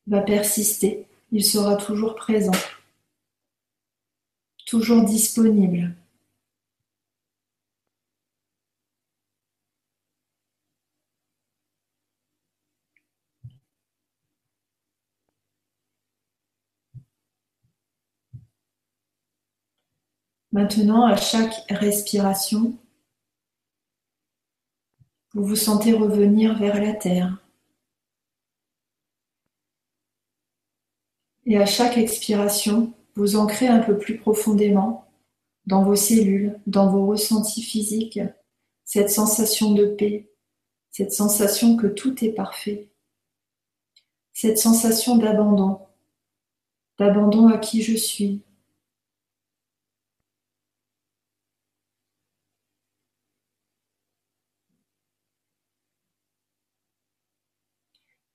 va 0.08 0.22
persister, 0.22 1.06
il 1.32 1.46
sera 1.46 1.78
toujours 1.78 2.16
présent, 2.16 2.52
toujours 4.66 5.04
disponible. 5.06 5.96
Maintenant, 20.54 21.08
à 21.08 21.18
chaque 21.18 21.66
respiration, 21.68 22.78
vous 25.34 25.44
vous 25.44 25.56
sentez 25.56 25.94
revenir 25.94 26.60
vers 26.60 26.80
la 26.80 26.94
terre. 26.94 27.44
Et 31.48 31.58
à 31.58 31.66
chaque 31.66 31.98
expiration, 31.98 32.94
vous 33.16 33.36
ancrez 33.36 33.66
un 33.66 33.80
peu 33.80 33.98
plus 33.98 34.20
profondément 34.20 35.12
dans 35.66 35.84
vos 35.84 35.96
cellules, 35.96 36.60
dans 36.68 36.88
vos 36.88 37.08
ressentis 37.08 37.64
physiques, 37.64 38.20
cette 38.86 39.10
sensation 39.10 39.74
de 39.74 39.88
paix, 39.88 40.30
cette 40.92 41.14
sensation 41.14 41.78
que 41.78 41.88
tout 41.88 42.24
est 42.24 42.32
parfait, 42.32 42.92
cette 44.34 44.60
sensation 44.60 45.18
d'abandon, 45.18 45.80
d'abandon 47.00 47.48
à 47.48 47.58
qui 47.58 47.82
je 47.82 47.96
suis, 47.96 48.44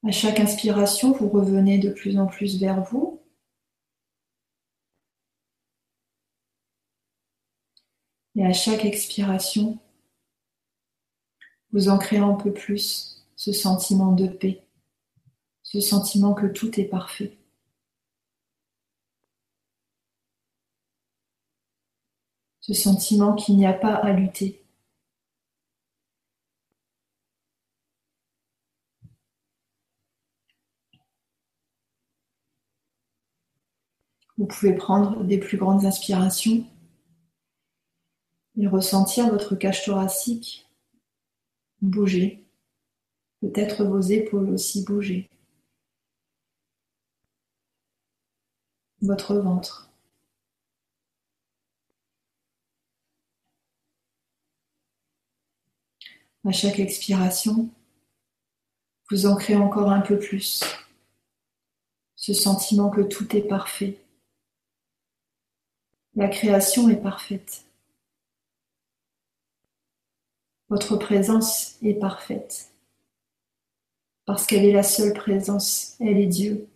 À 0.09 0.11
chaque 0.11 0.40
inspiration, 0.40 1.12
vous 1.12 1.28
revenez 1.28 1.76
de 1.76 1.90
plus 1.90 2.18
en 2.18 2.26
plus 2.26 2.59
vers 2.59 2.82
vous. 2.82 3.20
Et 8.34 8.42
à 8.42 8.54
chaque 8.54 8.86
expiration, 8.86 9.78
vous 11.72 11.90
ancrez 11.90 12.16
un 12.16 12.32
peu 12.32 12.54
plus 12.54 13.22
ce 13.36 13.52
sentiment 13.52 14.12
de 14.12 14.28
paix, 14.28 14.64
ce 15.62 15.78
sentiment 15.78 16.32
que 16.32 16.46
tout 16.46 16.80
est 16.80 16.88
parfait. 16.88 17.36
Ce 22.61 22.72
sentiment 22.72 23.34
qu'il 23.34 23.59
n'y 23.59 23.66
a 23.66 23.74
pas 23.74 23.96
à 23.96 24.14
lutter, 24.14 24.64
Vous 34.39 34.47
pouvez 34.47 34.72
prendre 34.74 35.24
des 35.24 35.39
plus 35.39 35.59
grandes 35.59 35.84
inspirations 35.84 36.64
et 38.57 38.66
ressentir 38.68 39.28
votre 39.30 39.57
cage 39.57 39.84
thoracique 39.84 40.68
bouger. 41.82 42.45
Peut-être 43.41 43.84
vos 43.84 44.01
épaules 44.01 44.51
aussi 44.51 44.84
bouger. 44.84 45.28
Votre 49.01 49.36
ventre. 49.36 49.91
À 56.45 56.53
chaque 56.53 56.78
expiration, 56.78 57.68
vous 59.11 59.26
ancrez 59.26 59.57
encore 59.57 59.91
un 59.91 60.01
peu 60.01 60.18
plus 60.18 60.62
ce 62.16 62.32
sentiment 62.32 62.91
que 62.91 63.03
tout 63.03 63.36
est 63.36 63.47
parfait, 63.47 63.99
la 66.19 66.27
création 66.27 66.89
est 66.89 67.01
parfaite. 67.01 67.64
Votre 70.69 70.97
présence 70.97 71.79
est 71.81 71.95
parfaite. 71.95 72.73
Parce 74.25 74.45
qu'elle 74.45 74.64
est 74.64 74.73
la 74.73 74.83
seule 74.83 75.14
présence, 75.14 75.97
elle 76.01 76.19
est 76.19 76.27
Dieu. 76.27 76.69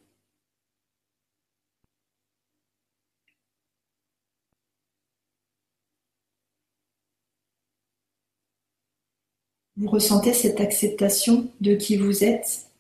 Vous 9.77 9.89
ressentez 9.89 10.35
cette 10.35 10.61
acceptation 10.61 11.53
de 11.61 11.75
qui 11.75 11.97
vous 11.97 12.23
êtes, 12.23 12.71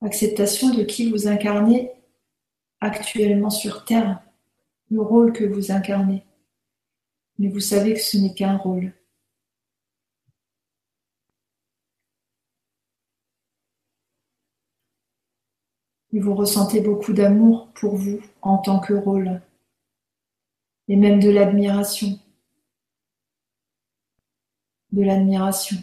acceptation 0.00 0.74
de 0.74 0.82
qui 0.82 1.08
vous 1.12 1.28
incarnez? 1.28 1.92
Actuellement 2.84 3.50
sur 3.50 3.84
Terre, 3.84 4.22
le 4.90 5.00
rôle 5.00 5.32
que 5.32 5.44
vous 5.44 5.72
incarnez. 5.72 6.24
Mais 7.38 7.48
vous 7.48 7.60
savez 7.60 7.94
que 7.94 8.00
ce 8.00 8.18
n'est 8.18 8.34
qu'un 8.34 8.56
rôle. 8.56 8.92
Et 16.12 16.20
vous 16.20 16.34
ressentez 16.34 16.80
beaucoup 16.80 17.12
d'amour 17.12 17.72
pour 17.74 17.96
vous 17.96 18.20
en 18.40 18.58
tant 18.58 18.78
que 18.78 18.92
rôle, 18.92 19.40
et 20.86 20.94
même 20.94 21.18
de 21.18 21.30
l'admiration. 21.30 22.20
De 24.92 25.02
l'admiration. 25.02 25.78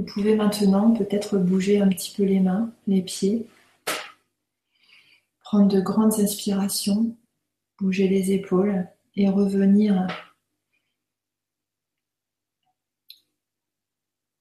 Vous 0.00 0.06
pouvez 0.06 0.34
maintenant 0.34 0.94
peut-être 0.94 1.36
bouger 1.36 1.78
un 1.78 1.90
petit 1.90 2.14
peu 2.16 2.22
les 2.22 2.40
mains, 2.40 2.72
les 2.86 3.02
pieds, 3.02 3.46
prendre 5.40 5.68
de 5.68 5.78
grandes 5.78 6.18
inspirations, 6.18 7.14
bouger 7.78 8.08
les 8.08 8.32
épaules 8.32 8.88
et 9.14 9.28
revenir 9.28 10.06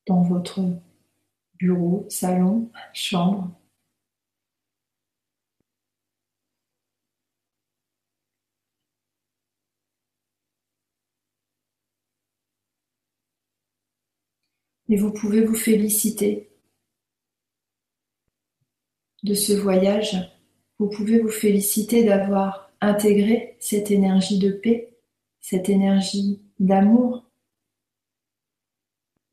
dans 0.07 0.21
votre 0.21 0.61
bureau, 1.55 2.05
salon, 2.07 2.71
chambre. 2.93 3.51
Et 14.89 14.97
vous 14.97 15.11
pouvez 15.11 15.43
vous 15.43 15.55
féliciter 15.55 16.49
de 19.23 19.33
ce 19.33 19.53
voyage. 19.53 20.17
Vous 20.79 20.89
pouvez 20.89 21.19
vous 21.19 21.29
féliciter 21.29 22.03
d'avoir 22.03 22.71
intégré 22.81 23.55
cette 23.59 23.91
énergie 23.91 24.39
de 24.39 24.51
paix, 24.51 24.97
cette 25.39 25.69
énergie 25.69 26.41
d'amour, 26.59 27.29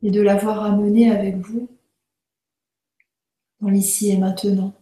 et 0.03 0.11
de 0.11 0.21
l'avoir 0.21 0.63
amenée 0.63 1.11
avec 1.11 1.37
vous 1.37 1.69
dans 3.61 3.71
l'ici 3.71 4.11
et 4.11 4.19
maintenant. 4.19 4.75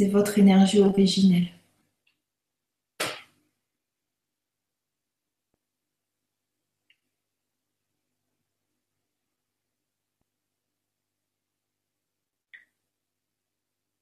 C'est 0.00 0.08
votre 0.08 0.38
énergie 0.38 0.80
originelle. 0.80 1.48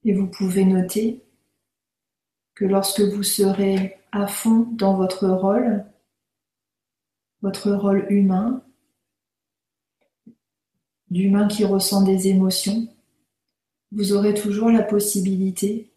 Et 0.04 0.14
vous 0.14 0.28
pouvez 0.28 0.64
noter 0.64 1.24
que 2.54 2.64
lorsque 2.64 3.00
vous 3.00 3.24
serez 3.24 3.98
à 4.12 4.28
fond 4.28 4.68
dans 4.70 4.94
votre 4.94 5.26
rôle, 5.26 5.84
votre 7.42 7.72
rôle 7.72 8.06
humain, 8.08 8.62
d'humain 11.10 11.48
qui 11.48 11.64
ressent 11.64 12.04
des 12.04 12.28
émotions, 12.28 12.86
vous 13.92 14.12
aurez 14.12 14.34
toujours 14.34 14.70
la 14.70 14.82
possibilité 14.82 15.90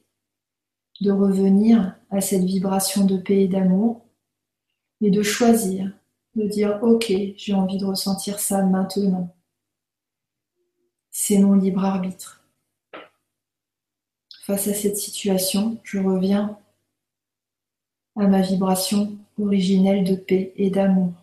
de 1.02 1.12
revenir 1.12 1.96
à 2.10 2.22
cette 2.22 2.44
vibration 2.44 3.06
de 3.06 3.18
paix 3.18 3.44
et 3.44 3.48
d'amour 3.48 4.06
et 5.02 5.10
de 5.10 5.24
choisir, 5.24 5.92
de 6.36 6.48
dire 6.48 6.80
ok, 6.84 7.12
j'ai 7.36 7.54
envie 7.54 7.78
de 7.78 7.86
ressentir 7.86 8.40
ça 8.40 8.64
maintenant. 8.64 9.36
C'est 11.10 11.40
mon 11.40 11.54
libre 11.54 11.84
arbitre. 11.84 12.44
Face 14.44 14.68
à 14.68 14.74
cette 14.74 14.98
situation, 14.98 15.80
je 15.84 16.00
reviens 16.00 16.58
à 18.16 18.28
ma 18.28 18.42
vibration 18.42 19.18
originelle 19.40 20.04
de 20.04 20.16
paix 20.16 20.54
et 20.56 20.70
d'amour. 20.70 21.14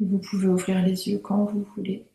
Vous 0.00 0.18
pouvez 0.18 0.48
ouvrir 0.48 0.82
les 0.82 1.08
yeux 1.08 1.20
quand 1.20 1.44
vous 1.44 1.62
voulez. 1.76 2.07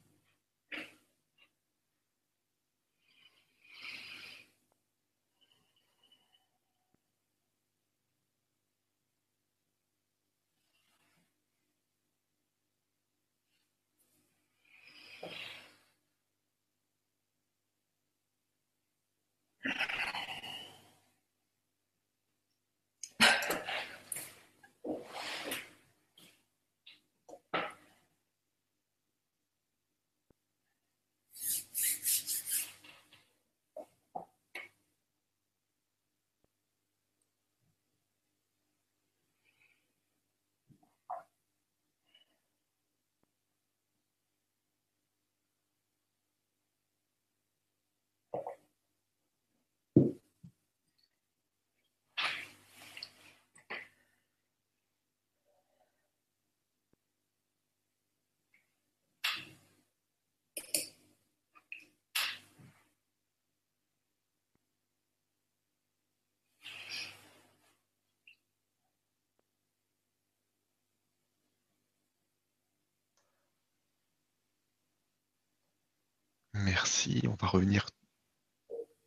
Merci. 76.74 77.21
On 77.28 77.36
va 77.36 77.47
revenir 77.47 77.88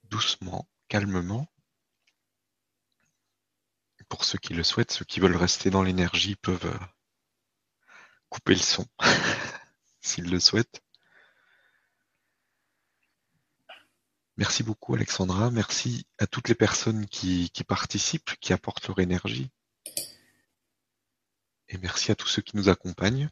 doucement, 0.04 0.68
calmement. 0.86 1.48
Pour 4.08 4.24
ceux 4.24 4.38
qui 4.38 4.54
le 4.54 4.62
souhaitent, 4.62 4.92
ceux 4.92 5.04
qui 5.04 5.18
veulent 5.18 5.34
rester 5.34 5.68
dans 5.70 5.82
l'énergie 5.82 6.36
peuvent 6.36 6.64
euh, 6.64 6.86
couper 8.28 8.54
le 8.54 8.60
son 8.60 8.86
s'ils 10.00 10.30
le 10.30 10.38
souhaitent. 10.38 10.80
Merci 14.36 14.62
beaucoup 14.62 14.94
Alexandra, 14.94 15.50
merci 15.50 16.06
à 16.18 16.28
toutes 16.28 16.48
les 16.48 16.54
personnes 16.54 17.06
qui, 17.06 17.50
qui, 17.50 17.64
participent, 17.64 18.36
qui 18.38 18.52
apportent 18.52 18.86
leur 18.86 19.00
énergie. 19.00 19.50
Et 21.68 21.78
merci 21.78 22.12
à 22.12 22.14
tous 22.14 22.28
ceux 22.28 22.42
qui 22.42 22.56
nous 22.56 22.68
accompagnent. 22.68 23.28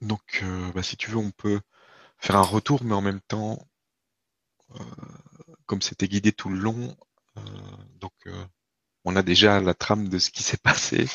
Donc, 0.00 0.40
euh, 0.42 0.72
bah, 0.72 0.82
si 0.82 0.96
tu 0.96 1.10
veux, 1.10 1.16
on 1.18 1.30
peut 1.30 1.60
faire 2.18 2.36
un 2.36 2.42
retour, 2.42 2.84
mais 2.84 2.94
en 2.94 3.00
même 3.00 3.20
temps, 3.20 3.58
euh, 4.74 4.84
comme 5.66 5.82
c'était 5.82 6.08
guidé 6.08 6.32
tout 6.32 6.48
le 6.48 6.58
long, 6.58 6.96
euh, 7.38 7.40
donc 8.00 8.12
on 9.04 9.16
a 9.16 9.22
déjà 9.22 9.60
la 9.60 9.74
trame 9.74 10.08
de 10.08 10.18
ce 10.18 10.30
qui 10.30 10.42
s'est 10.42 10.56
passé 10.62 11.06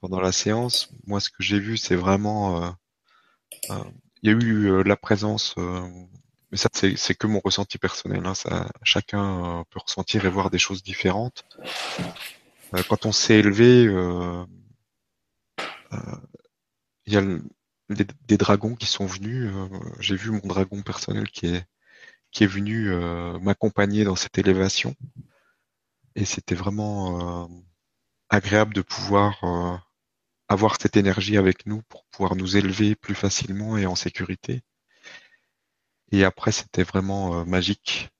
pendant 0.00 0.20
la 0.20 0.32
séance. 0.32 0.90
Moi, 1.06 1.20
ce 1.20 1.30
que 1.30 1.42
j'ai 1.42 1.60
vu, 1.60 1.76
c'est 1.76 1.96
vraiment, 1.96 2.74
il 3.70 3.74
y 4.22 4.28
a 4.30 4.32
eu 4.32 4.82
la 4.82 4.96
présence, 4.96 5.54
mais 6.50 6.56
ça, 6.56 6.68
c'est 6.72 7.14
que 7.14 7.26
mon 7.26 7.40
ressenti 7.40 7.78
personnel. 7.78 8.26
Hein, 8.26 8.34
ça, 8.34 8.68
chacun 8.82 9.64
peut 9.70 9.80
ressentir 9.80 10.24
et 10.24 10.30
voir 10.30 10.50
des 10.50 10.58
choses 10.58 10.82
différentes. 10.82 11.44
quand 12.88 13.06
on 13.06 13.12
s'est 13.12 13.38
élevé, 13.38 13.86
il 17.06 17.12
y 17.12 17.16
a 17.16 17.22
des, 17.88 18.36
dragons 18.36 18.74
qui 18.74 18.86
sont 18.86 19.06
venus. 19.06 19.50
Euh, 19.54 19.68
j'ai 20.00 20.16
vu 20.16 20.30
mon 20.30 20.46
dragon 20.46 20.82
personnel 20.82 21.30
qui 21.30 21.46
est, 21.46 21.64
qui 22.32 22.44
est 22.44 22.48
venu 22.48 22.90
euh, 22.90 23.38
m'accompagner 23.38 24.04
dans 24.04 24.16
cette 24.16 24.38
élévation. 24.38 24.94
Et 26.16 26.24
c'était 26.24 26.54
vraiment 26.54 27.44
euh, 27.44 27.48
agréable 28.30 28.74
de 28.74 28.82
pouvoir 28.82 29.82
avoir 30.48 30.76
cette 30.80 30.96
énergie 30.96 31.36
avec 31.36 31.66
nous 31.66 31.82
pour 31.82 32.04
pouvoir 32.06 32.36
nous 32.36 32.56
élever 32.56 32.94
plus 32.96 33.14
facilement 33.14 33.76
et 33.76 33.86
en 33.86 33.96
sécurité. 33.96 34.62
Et 36.12 36.24
après, 36.24 36.52
c'était 36.52 36.84
vraiment 36.84 37.44
magique 37.44 38.10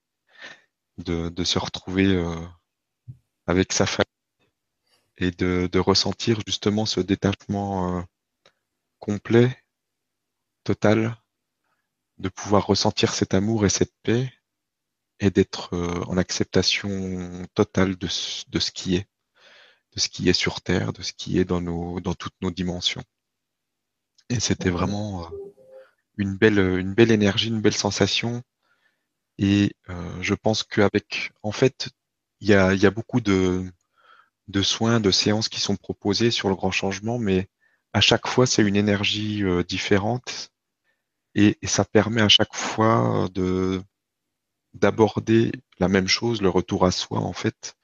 de, 0.98 1.28
de, 1.28 1.44
se 1.44 1.58
retrouver 1.58 2.22
avec 3.46 3.72
sa 3.72 3.86
famille 3.86 4.06
et 5.18 5.30
de, 5.30 5.68
de 5.70 5.78
ressentir 5.78 6.40
justement 6.46 6.84
ce 6.84 7.00
détachement 7.00 8.04
complet, 9.06 9.56
total, 10.64 11.16
de 12.18 12.28
pouvoir 12.28 12.66
ressentir 12.66 13.14
cet 13.14 13.34
amour 13.34 13.64
et 13.64 13.68
cette 13.68 13.94
paix 14.02 14.32
et 15.20 15.30
d'être 15.30 15.74
euh, 15.74 16.02
en 16.08 16.16
acceptation 16.18 17.46
totale 17.54 17.94
de, 17.96 18.08
de, 18.48 18.58
ce 18.58 18.70
qui 18.72 18.96
est, 18.96 19.06
de 19.94 20.00
ce 20.00 20.08
qui 20.08 20.28
est 20.28 20.32
sur 20.32 20.60
Terre, 20.60 20.92
de 20.92 21.02
ce 21.02 21.12
qui 21.12 21.38
est 21.38 21.44
dans, 21.44 21.60
nos, 21.60 22.00
dans 22.00 22.14
toutes 22.14 22.34
nos 22.40 22.50
dimensions. 22.50 23.04
Et 24.28 24.40
c'était 24.40 24.70
vraiment 24.70 25.26
euh, 25.26 25.54
une 26.16 26.36
belle, 26.36 26.58
une 26.58 26.92
belle 26.92 27.12
énergie, 27.12 27.48
une 27.48 27.62
belle 27.62 27.76
sensation. 27.76 28.42
Et 29.38 29.76
euh, 29.88 30.20
je 30.20 30.34
pense 30.34 30.64
qu'avec, 30.64 31.30
en 31.44 31.52
fait, 31.52 31.90
il 32.40 32.48
y 32.48 32.54
a, 32.54 32.74
y 32.74 32.86
a 32.86 32.90
beaucoup 32.90 33.20
de, 33.20 33.64
de 34.48 34.62
soins, 34.62 34.98
de 34.98 35.12
séances 35.12 35.48
qui 35.48 35.60
sont 35.60 35.76
proposées 35.76 36.32
sur 36.32 36.48
le 36.48 36.56
grand 36.56 36.72
changement, 36.72 37.20
mais 37.20 37.48
à 37.96 38.00
chaque 38.02 38.26
fois, 38.26 38.46
c'est 38.46 38.62
une 38.62 38.76
énergie 38.76 39.42
euh, 39.42 39.64
différente 39.64 40.50
et, 41.34 41.56
ça 41.64 41.82
permet 41.82 42.20
à 42.20 42.28
chaque 42.28 42.54
fois 42.54 43.26
de 43.32 43.82
d'aborder 44.74 45.52
la 45.78 45.88
même 45.88 46.06
chose, 46.06 46.42
le 46.42 46.50
retour 46.50 46.84
à 46.84 46.90
soi 46.90 47.20
en 47.20 47.32
fait, 47.32 47.74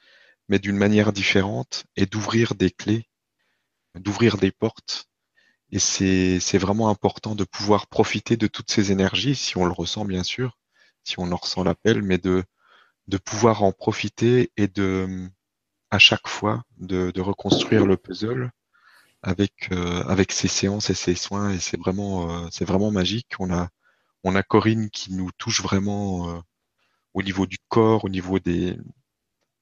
mais 0.49 0.59
d'une 0.59 0.77
manière 0.77 1.15
différente 1.15 1.85
et 1.97 2.05
d'ouvrir 2.05 2.55
des 2.55 2.71
clés, 2.71 3.07
d'ouvrir 3.95 4.37
des 4.37 4.53
portes. 4.53 5.07
Et 5.71 5.79
c'est 5.79 6.41
c'est 6.41 6.59
vraiment 6.59 6.91
important 6.91 7.35
de 7.35 7.45
pouvoir 7.45 7.87
profiter 7.87 8.37
de 8.37 8.49
toutes 8.49 8.71
ces 8.71 8.93
énergies, 8.93 9.35
si 9.35 9.57
on 9.57 9.65
le 9.65 9.73
ressent 9.73 10.05
bien 10.05 10.25
sûr, 10.25 10.59
si 11.05 11.19
on 11.19 11.33
en 11.33 11.37
ressent 11.37 11.65
l'appel, 11.65 12.03
mais 12.03 12.19
de 12.19 12.45
de 13.09 13.19
pouvoir 13.19 13.63
en 13.63 13.73
profiter 13.73 14.53
et 14.59 14.69
de 14.69 15.31
à 15.91 15.99
chaque 15.99 16.29
fois 16.29 16.65
de, 16.79 17.13
de 17.13 17.21
reconstruire 17.23 17.87
le 17.87 17.97
puzzle 17.97 18.53
avec 19.23 19.71
euh, 19.73 20.03
avec 20.05 20.33
ces 20.33 20.49
séances 20.49 20.91
et 20.91 20.95
ces 20.95 21.15
soins 21.15 21.53
et 21.53 21.61
c'est 21.61 21.79
vraiment 21.79 22.45
euh, 22.45 22.49
c'est 22.51 22.65
vraiment 22.65 22.91
magique. 22.91 23.35
On 23.39 23.53
a 23.53 23.69
on 24.25 24.37
a 24.37 24.43
Corinne 24.43 24.91
qui 24.91 25.13
nous 25.15 25.31
touche 25.39 25.63
vraiment 25.63 26.31
euh, 26.31 26.41
au 27.15 27.23
niveau 27.23 27.47
du 27.47 27.59
corps, 27.69 28.05
au 28.05 28.09
niveau 28.09 28.39
des 28.39 28.79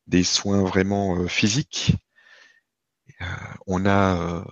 des 0.07 0.25
soins 0.25 0.63
vraiment 0.65 1.27
physiques. 1.29 1.93
on 3.67 3.87
a 3.87 4.45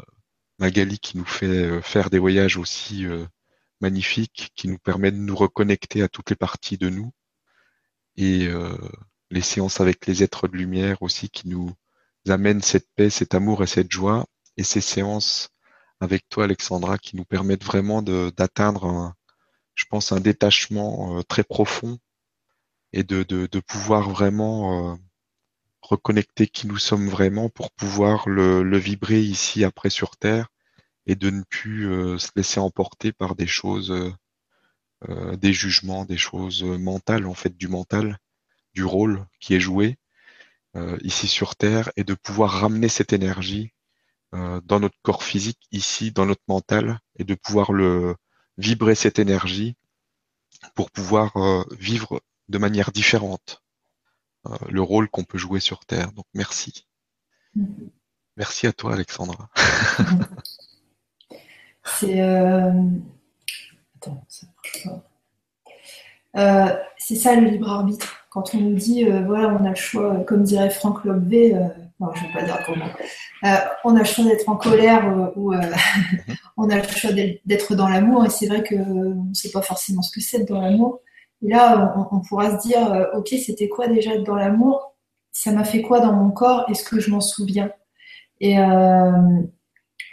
Magali 0.59 0.99
qui 0.99 1.17
nous 1.19 1.25
fait 1.25 1.83
faire 1.83 2.11
des 2.11 2.19
voyages 2.19 2.57
aussi 2.57 3.07
magnifiques, 3.81 4.53
qui 4.57 4.69
nous 4.69 4.79
permet 4.79 5.13
de 5.13 5.17
nous 5.17 5.37
reconnecter 5.37 6.03
à 6.03 6.09
toutes 6.09 6.31
les 6.31 6.37
parties 6.37 6.79
de 6.79 6.89
nous. 6.91 7.13
Et 8.17 8.49
les 9.31 9.41
séances 9.43 9.81
avec 9.81 10.07
les 10.07 10.23
êtres 10.23 10.49
de 10.49 10.57
lumière 10.57 11.03
aussi 11.03 11.31
qui 11.31 11.49
nous 11.49 11.73
amènent 12.29 12.63
cette 12.63 12.89
paix, 12.95 13.11
cet 13.11 13.35
amour 13.35 13.63
et 13.63 13.67
cette 13.67 13.91
joie 13.91 14.27
et 14.59 14.65
ces 14.65 14.83
séances 14.83 15.51
avec 16.01 16.29
toi, 16.29 16.45
Alexandra, 16.45 16.99
qui 16.99 17.17
nous 17.17 17.25
permettent 17.25 17.65
vraiment 17.65 18.03
d'atteindre, 18.03 19.15
je 19.75 19.85
pense, 19.89 20.13
un 20.13 20.21
détachement 20.21 21.19
euh, 21.19 21.23
très 21.23 21.45
profond 21.45 21.99
et 22.93 23.03
de, 23.05 23.23
de, 23.23 23.47
de 23.47 23.61
pouvoir 23.61 24.11
vraiment 24.11 24.93
euh, 24.93 24.97
reconnecter 25.83 26.47
qui 26.47 26.67
nous 26.67 26.79
sommes 26.79 27.09
vraiment 27.09 27.49
pour 27.49 27.71
pouvoir 27.73 28.29
le, 28.29 28.79
vibrer 28.79 29.21
ici 29.21 29.65
après 29.65 29.91
sur 29.91 30.17
Terre 30.17 30.49
et 31.07 31.15
de 31.15 31.31
ne 31.31 31.43
plus 31.43 31.89
euh, 31.89 32.19
se 32.19 32.31
laisser 32.37 32.61
emporter 32.61 33.13
par 33.13 33.35
des 33.35 33.47
choses, 33.47 33.93
euh, 35.09 35.37
des 35.37 35.53
jugements, 35.53 36.05
des 36.05 36.19
choses 36.19 36.65
mentales, 36.65 37.27
en 37.27 37.35
fait, 37.35 37.57
du 37.57 37.69
mental, 37.69 38.19
du 38.75 38.85
rôle 38.85 39.27
qui 39.41 39.55
est 39.55 39.61
joué 39.61 39.99
ici 41.03 41.27
sur 41.27 41.57
Terre 41.57 41.91
et 41.97 42.05
de 42.05 42.15
pouvoir 42.15 42.53
ramener 42.53 42.89
cette 42.89 43.13
énergie 43.13 43.73
dans 44.33 44.81
notre 44.81 44.99
corps 45.03 45.23
physique, 45.23 45.61
ici, 45.73 46.13
dans 46.13 46.27
notre 46.27 46.43
mental, 46.49 47.01
et 47.17 47.25
de 47.25 47.35
pouvoir 47.35 47.71
vibrer 48.59 48.95
cette 48.95 49.19
énergie 49.19 49.77
pour 50.75 50.91
pouvoir 50.91 51.33
vivre 51.79 52.21
de 52.49 52.59
manière 52.59 52.93
différente 52.93 53.63
euh, 54.47 54.57
le 54.71 54.83
rôle 54.83 55.09
qu'on 55.09 55.25
peut 55.25 55.39
jouer 55.39 55.61
sur 55.61 55.85
Terre. 55.85 56.13
Donc 56.13 56.27
merci. 56.35 56.87
Merci 58.37 58.67
à 58.67 58.73
toi, 58.73 58.95
Alexandra. 58.95 59.51
c'est 61.85 62.21
euh, 62.21 62.73
euh, 66.37 66.77
ça 66.99 67.35
le 67.35 67.49
libre 67.49 67.71
arbitre. 67.71 68.27
Quand 68.31 68.55
on 68.55 68.61
nous 68.61 68.77
dit, 68.77 69.05
voilà, 69.05 69.49
on 69.49 69.65
a 69.65 69.71
le 69.71 69.75
choix, 69.75 70.23
comme 70.25 70.45
dirait 70.45 70.71
Franck 70.71 71.05
Lobvé, 71.05 71.57
non, 72.01 72.09
je 72.15 72.23
ne 72.23 72.29
vais 72.29 72.35
pas 72.35 72.43
dire 72.43 72.63
comment, 72.65 72.87
on 73.85 73.97
a 73.97 73.99
le 73.99 74.05
choix 74.05 74.25
d'être 74.25 74.49
en 74.49 74.57
colère 74.57 75.33
ou 75.37 75.53
mm-hmm. 75.53 76.37
on 76.57 76.71
a 76.71 76.77
le 76.77 76.83
choix 76.85 77.11
d'être 77.13 77.75
dans 77.75 77.89
l'amour. 77.89 78.25
Et 78.25 78.31
c'est 78.31 78.47
vrai 78.47 78.63
qu'on 78.63 79.27
ne 79.29 79.35
sait 79.35 79.51
pas 79.51 79.63
forcément 79.63 80.03
ce 80.03 80.13
que 80.13 80.21
c'est 80.21 80.45
dans 80.45 80.61
l'amour. 80.61 81.01
Et 81.43 81.49
là, 81.49 81.95
on, 82.11 82.21
pourra 82.21 82.59
se 82.59 82.67
dire, 82.67 82.93
euh, 82.93 83.07
ok, 83.15 83.29
c'était 83.29 83.69
quoi 83.69 83.87
déjà 83.89 84.15
être 84.15 84.25
dans 84.25 84.35
l'amour? 84.35 84.95
Ça 85.31 85.53
m'a 85.53 85.65
fait 85.65 85.83
quoi 85.83 86.01
dans 86.01 86.13
mon 86.13 86.31
corps? 86.31 86.65
Est-ce 86.69 86.85
que 86.85 86.99
je 86.99 87.11
m'en 87.11 87.21
souviens? 87.21 87.71
Et 88.41 88.59
euh, 88.59 89.13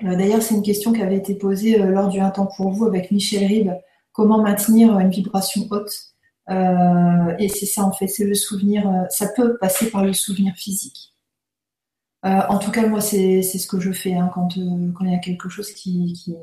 euh, 0.04 0.16
d'ailleurs, 0.16 0.42
c'est 0.42 0.56
une 0.56 0.62
question 0.62 0.94
qui 0.94 1.02
avait 1.02 1.18
été 1.18 1.36
posée 1.36 1.78
lors 1.78 2.10
du 2.10 2.20
Un 2.20 2.30
temps 2.30 2.48
pour 2.58 2.72
vous 2.72 2.86
avec 2.86 3.12
Michel 3.12 3.46
Ribes. 3.46 3.74
Comment 4.12 4.42
maintenir 4.42 5.00
une 5.00 5.10
vibration 5.10 5.68
haute? 5.72 5.92
Et 7.40 7.50
c'est 7.50 7.66
ça 7.66 7.84
en 7.84 7.92
fait, 7.92 8.08
c'est 8.08 8.24
le 8.24 8.36
souvenir. 8.36 8.88
ça 9.10 9.28
peut 9.36 9.58
passer 9.58 9.90
par 9.90 10.04
le 10.06 10.14
souvenir 10.14 10.54
physique. 10.56 11.15
En 12.26 12.60
tout 12.60 12.72
cas, 12.72 12.88
moi, 12.88 13.02
c'est 13.02 13.42
ce 13.44 13.68
que 13.68 13.80
je 13.80 13.92
fais 13.92 14.14
hein, 14.14 14.32
quand, 14.34 14.56
il 14.56 15.12
y 15.12 15.16
a 15.16 15.20
quelque 15.20 15.50
chose 15.50 15.72
qui, 15.72 16.36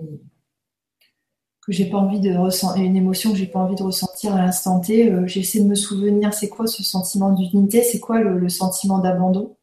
que 1.62 1.72
j'ai 1.72 1.86
pas 1.86 1.98
envie 1.98 2.20
de 2.20 2.34
ressentir, 2.34 2.82
une 2.82 2.96
émotion 2.96 3.30
que 3.30 3.38
j'ai 3.38 3.46
pas 3.46 3.60
envie 3.60 3.76
de 3.76 3.82
ressentir 3.82 4.34
à 4.34 4.38
l'instant 4.38 4.80
T, 4.80 5.10
euh, 5.10 5.26
j'essaie 5.26 5.60
de 5.60 5.68
me 5.68 5.76
souvenir 5.76 6.34
c'est 6.34 6.48
quoi 6.48 6.66
ce 6.66 6.82
sentiment 6.82 7.30
d'unité, 7.32 7.82
c'est 7.82 8.00
quoi 8.00 8.20
le, 8.20 8.48
sentiment 8.48 8.98
d'abandon. 8.98 9.56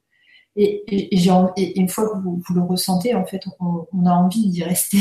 Et, 0.56 0.84
et, 0.88 1.80
une 1.80 1.90
fois 1.90 2.10
que 2.10 2.18
vous, 2.18 2.42
le 2.56 2.62
ressentez, 2.62 3.16
en 3.16 3.26
fait, 3.26 3.44
on, 3.60 4.06
a 4.06 4.12
envie 4.12 4.50
d'y 4.50 4.64
rester. 4.64 4.98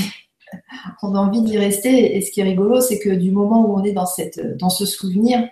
on 1.02 1.14
a 1.14 1.18
envie 1.18 1.42
d'y 1.42 1.56
rester. 1.56 2.16
Et 2.16 2.20
ce 2.20 2.30
qui 2.32 2.40
est 2.40 2.44
rigolo, 2.44 2.80
c'est 2.80 2.98
que 2.98 3.10
du 3.10 3.30
moment 3.30 3.64
où 3.64 3.78
on 3.78 3.84
est 3.84 3.92
dans, 3.92 4.06
cette, 4.06 4.40
dans 4.58 4.70
ce 4.70 4.84
souvenir, 4.84 5.48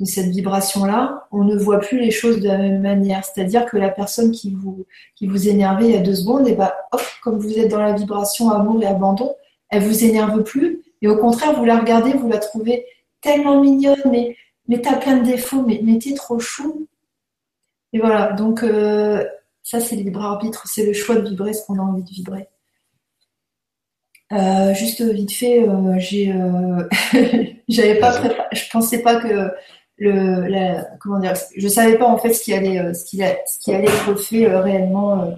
de 0.00 0.04
cette 0.04 0.28
vibration-là, 0.28 1.26
on 1.32 1.44
ne 1.44 1.56
voit 1.56 1.80
plus 1.80 1.98
les 1.98 2.10
choses 2.10 2.40
de 2.40 2.48
la 2.48 2.58
même 2.58 2.80
manière. 2.80 3.24
C'est-à-dire 3.24 3.66
que 3.66 3.76
la 3.76 3.88
personne 3.88 4.30
qui 4.30 4.54
vous, 4.54 4.86
qui 5.16 5.26
vous 5.26 5.48
énervait 5.48 5.86
il 5.86 5.94
y 5.94 5.96
a 5.96 6.00
deux 6.00 6.14
secondes, 6.14 6.46
et 6.46 6.54
bah, 6.54 6.74
hop, 6.92 7.02
comme 7.22 7.38
vous 7.38 7.58
êtes 7.58 7.68
dans 7.68 7.82
la 7.82 7.94
vibration 7.94 8.50
amour 8.50 8.82
et 8.82 8.86
abandon, 8.86 9.34
elle 9.70 9.82
vous 9.82 10.04
énerve 10.04 10.42
plus. 10.44 10.82
Et 11.02 11.08
au 11.08 11.16
contraire, 11.16 11.54
vous 11.54 11.64
la 11.64 11.78
regardez, 11.78 12.12
vous 12.12 12.28
la 12.28 12.38
trouvez 12.38 12.86
tellement 13.20 13.60
mignonne, 13.60 14.02
mais, 14.10 14.36
mais 14.68 14.80
t'as 14.80 14.96
plein 14.96 15.16
de 15.16 15.24
défauts, 15.24 15.62
mais, 15.62 15.80
mais 15.82 15.98
t'es 15.98 16.14
trop 16.14 16.38
chou. 16.38 16.86
Et 17.92 17.98
voilà, 17.98 18.32
donc 18.32 18.62
euh, 18.62 19.24
ça 19.62 19.80
c'est 19.80 19.96
le 19.96 20.02
libre 20.02 20.22
arbitre, 20.22 20.66
c'est 20.66 20.84
le 20.84 20.92
choix 20.92 21.16
de 21.16 21.28
vibrer 21.28 21.54
ce 21.54 21.64
qu'on 21.64 21.78
a 21.78 21.82
envie 21.82 22.02
de 22.02 22.10
vibrer. 22.10 22.48
Euh, 24.30 24.74
juste 24.74 25.02
vite 25.02 25.32
fait, 25.32 25.66
euh, 25.66 25.94
j'ai, 25.98 26.34
j'avais 27.68 27.98
pas 27.98 28.12
je 28.52 28.70
pensais 28.70 29.00
pas 29.02 29.16
que 29.16 29.50
le, 29.98 30.46
la, 30.46 30.84
comment 31.00 31.18
dire, 31.18 31.34
je 31.56 31.68
savais 31.68 31.98
pas 31.98 32.06
en 32.06 32.18
fait 32.18 32.32
ce 32.32 32.42
qui 32.42 32.54
allait, 32.54 32.94
ce 32.94 33.04
qui, 33.04 33.18
ce 33.18 33.58
qui 33.58 33.74
allait 33.74 33.88
être 33.88 34.14
fait 34.16 34.46
réellement 34.46 35.36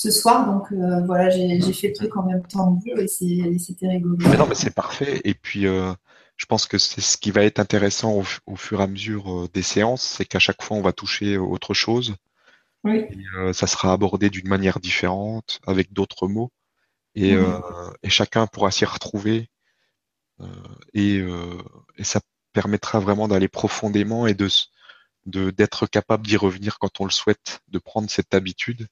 ce 0.00 0.10
soir. 0.10 0.46
Donc 0.46 0.72
euh, 0.72 1.02
voilà, 1.04 1.28
j'ai 1.28 1.72
fait 1.72 1.88
le 1.88 1.94
truc 1.94 2.16
en 2.16 2.22
même 2.22 2.42
temps 2.42 2.80
et 2.86 3.06
c'était 3.06 3.88
rigolo. 3.88 4.16
Mais 4.18 4.36
non, 4.36 4.46
mais 4.46 4.54
c'est 4.54 4.74
parfait. 4.74 5.20
Et 5.24 5.34
puis, 5.34 5.66
euh, 5.66 5.92
je 6.36 6.46
pense 6.46 6.66
que 6.66 6.78
c'est 6.78 7.02
ce 7.02 7.18
qui 7.18 7.30
va 7.30 7.44
être 7.44 7.58
intéressant 7.58 8.22
au, 8.46 8.56
fur 8.56 8.80
et 8.80 8.82
à 8.82 8.86
mesure 8.86 9.30
euh, 9.30 9.48
des 9.52 9.62
séances, 9.62 10.02
c'est 10.02 10.24
qu'à 10.24 10.38
chaque 10.38 10.62
fois, 10.62 10.78
on 10.78 10.82
va 10.82 10.92
toucher 10.92 11.36
autre 11.36 11.74
chose. 11.74 12.14
Oui. 12.82 13.04
ça 13.52 13.66
sera 13.66 13.92
abordé 13.92 14.30
d'une 14.30 14.48
manière 14.48 14.80
différente, 14.80 15.60
avec 15.66 15.92
d'autres 15.92 16.28
mots. 16.28 16.50
Et, 17.14 17.34
et, 18.02 18.08
chacun 18.08 18.46
pourra 18.46 18.70
s'y 18.70 18.86
retrouver. 18.86 19.50
Et, 20.94 21.16
et, 21.98 22.04
ça 22.04 22.20
permettra 22.52 23.00
vraiment 23.00 23.28
d'aller 23.28 23.48
profondément 23.48 24.26
et 24.26 24.34
de 24.34 24.48
d'être 25.26 25.86
capable 25.86 26.26
d'y 26.26 26.36
revenir 26.36 26.78
quand 26.78 27.00
on 27.00 27.04
le 27.04 27.10
souhaite, 27.10 27.60
de 27.68 27.78
prendre 27.78 28.08
cette 28.10 28.34
habitude 28.34 28.88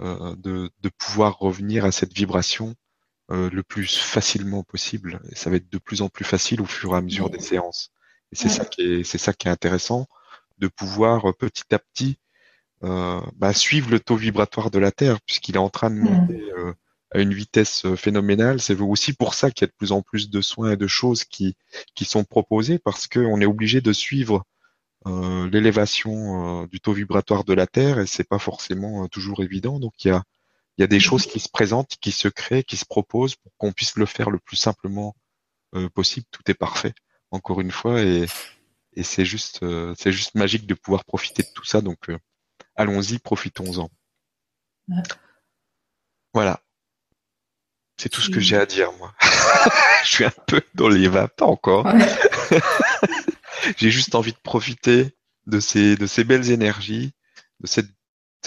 euh, 0.00 0.34
de, 0.36 0.70
de, 0.80 0.88
pouvoir 0.88 1.38
revenir 1.38 1.84
à 1.84 1.92
cette 1.92 2.12
vibration 2.12 2.74
euh, 3.30 3.48
le 3.50 3.62
plus 3.62 3.96
facilement 3.96 4.62
possible. 4.62 5.20
Et 5.30 5.36
ça 5.36 5.50
va 5.50 5.56
être 5.56 5.70
de 5.70 5.78
plus 5.78 6.02
en 6.02 6.08
plus 6.08 6.24
facile 6.24 6.60
au 6.60 6.66
fur 6.66 6.94
et 6.94 6.96
à 6.96 7.00
mesure 7.00 7.30
des 7.30 7.40
séances. 7.40 7.92
Et 8.32 8.36
c'est 8.36 8.48
ça 8.48 8.64
qui 8.64 8.82
est, 8.82 9.04
c'est 9.04 9.18
ça 9.18 9.32
qui 9.32 9.48
est 9.48 9.50
intéressant, 9.50 10.06
de 10.58 10.68
pouvoir 10.68 11.30
euh, 11.30 11.32
petit 11.32 11.74
à 11.74 11.78
petit 11.78 12.18
euh, 12.82 13.20
bah, 13.36 13.52
suivre 13.52 13.90
le 13.90 14.00
taux 14.00 14.16
vibratoire 14.16 14.70
de 14.70 14.78
la 14.78 14.90
Terre, 14.90 15.20
puisqu'il 15.22 15.54
est 15.54 15.58
en 15.58 15.70
train 15.70 15.90
de 15.90 15.96
monter 15.96 16.42
à 17.14 17.20
une 17.20 17.34
vitesse 17.34 17.86
phénoménale. 17.96 18.60
C'est 18.60 18.80
aussi 18.80 19.12
pour 19.12 19.34
ça 19.34 19.50
qu'il 19.50 19.66
y 19.66 19.68
a 19.68 19.68
de 19.68 19.76
plus 19.76 19.92
en 19.92 20.02
plus 20.02 20.30
de 20.30 20.40
soins 20.40 20.72
et 20.72 20.76
de 20.76 20.86
choses 20.86 21.24
qui, 21.24 21.56
qui 21.94 22.04
sont 22.04 22.24
proposées, 22.24 22.78
parce 22.78 23.06
qu'on 23.06 23.40
est 23.40 23.46
obligé 23.46 23.80
de 23.80 23.92
suivre 23.92 24.44
euh, 25.06 25.50
l'élévation 25.50 26.62
euh, 26.62 26.66
du 26.68 26.80
taux 26.80 26.92
vibratoire 26.92 27.42
de 27.42 27.54
la 27.54 27.66
Terre 27.66 27.98
et 27.98 28.06
c'est 28.06 28.28
pas 28.28 28.38
forcément 28.38 29.04
euh, 29.04 29.08
toujours 29.08 29.42
évident. 29.42 29.80
Donc 29.80 30.04
il 30.04 30.08
y 30.08 30.10
a, 30.12 30.22
il 30.78 30.82
y 30.82 30.84
a 30.84 30.86
des 30.86 31.00
choses 31.00 31.26
qui 31.26 31.40
se 31.40 31.48
présentent, 31.48 31.96
qui 32.00 32.12
se 32.12 32.28
créent, 32.28 32.62
qui 32.62 32.76
se 32.76 32.84
proposent 32.84 33.34
pour 33.34 33.52
qu'on 33.58 33.72
puisse 33.72 33.96
le 33.96 34.06
faire 34.06 34.30
le 34.30 34.38
plus 34.38 34.56
simplement 34.56 35.14
possible. 35.94 36.26
Tout 36.30 36.42
est 36.50 36.54
parfait, 36.54 36.94
encore 37.30 37.60
une 37.60 37.70
fois, 37.70 38.02
et, 38.02 38.26
et 38.94 39.02
c'est 39.02 39.24
juste, 39.24 39.64
c'est 39.96 40.12
juste 40.12 40.34
magique 40.34 40.66
de 40.66 40.74
pouvoir 40.74 41.04
profiter 41.04 41.42
de 41.42 41.48
tout 41.54 41.64
ça. 41.64 41.80
Donc 41.80 42.10
allons-y, 42.76 43.18
profitons-en. 43.18 43.90
Voilà. 46.34 46.62
C'est 48.02 48.08
tout 48.08 48.20
ce 48.20 48.30
que 48.30 48.40
j'ai 48.40 48.56
à 48.56 48.66
dire, 48.66 48.92
moi. 48.94 49.14
Je 50.02 50.08
suis 50.08 50.24
un 50.24 50.32
peu 50.48 50.60
dans 50.74 50.88
les 50.88 51.06
vapes, 51.06 51.40
encore. 51.40 51.86
J'ai 53.76 53.92
juste 53.92 54.16
envie 54.16 54.32
de 54.32 54.40
profiter 54.42 55.16
de 55.46 55.60
ces, 55.60 55.94
de 55.94 56.08
ces 56.08 56.24
belles 56.24 56.50
énergies, 56.50 57.12
de 57.60 57.68
cette, 57.68 57.86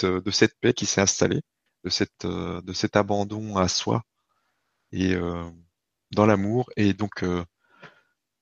de 0.02 0.30
cette 0.30 0.60
paix 0.60 0.74
qui 0.74 0.84
s'est 0.84 1.00
installée, 1.00 1.40
de, 1.84 1.88
cette, 1.88 2.26
de 2.26 2.72
cet 2.74 2.96
abandon 2.96 3.56
à 3.56 3.66
soi 3.68 4.02
et 4.92 5.14
euh, 5.14 5.50
dans 6.10 6.26
l'amour. 6.26 6.68
Et 6.76 6.92
donc, 6.92 7.22
euh, 7.22 7.42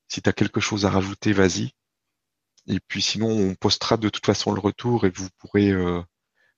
si 0.08 0.20
tu 0.20 0.28
as 0.28 0.32
quelque 0.32 0.58
chose 0.58 0.84
à 0.84 0.90
rajouter, 0.90 1.32
vas-y. 1.32 1.70
Et 2.66 2.80
puis 2.80 3.02
sinon, 3.02 3.28
on 3.28 3.54
postera 3.54 3.98
de 3.98 4.08
toute 4.08 4.26
façon 4.26 4.50
le 4.50 4.58
retour 4.60 5.06
et 5.06 5.10
vous 5.10 5.28
pourrez 5.38 5.70
euh, 5.70 6.02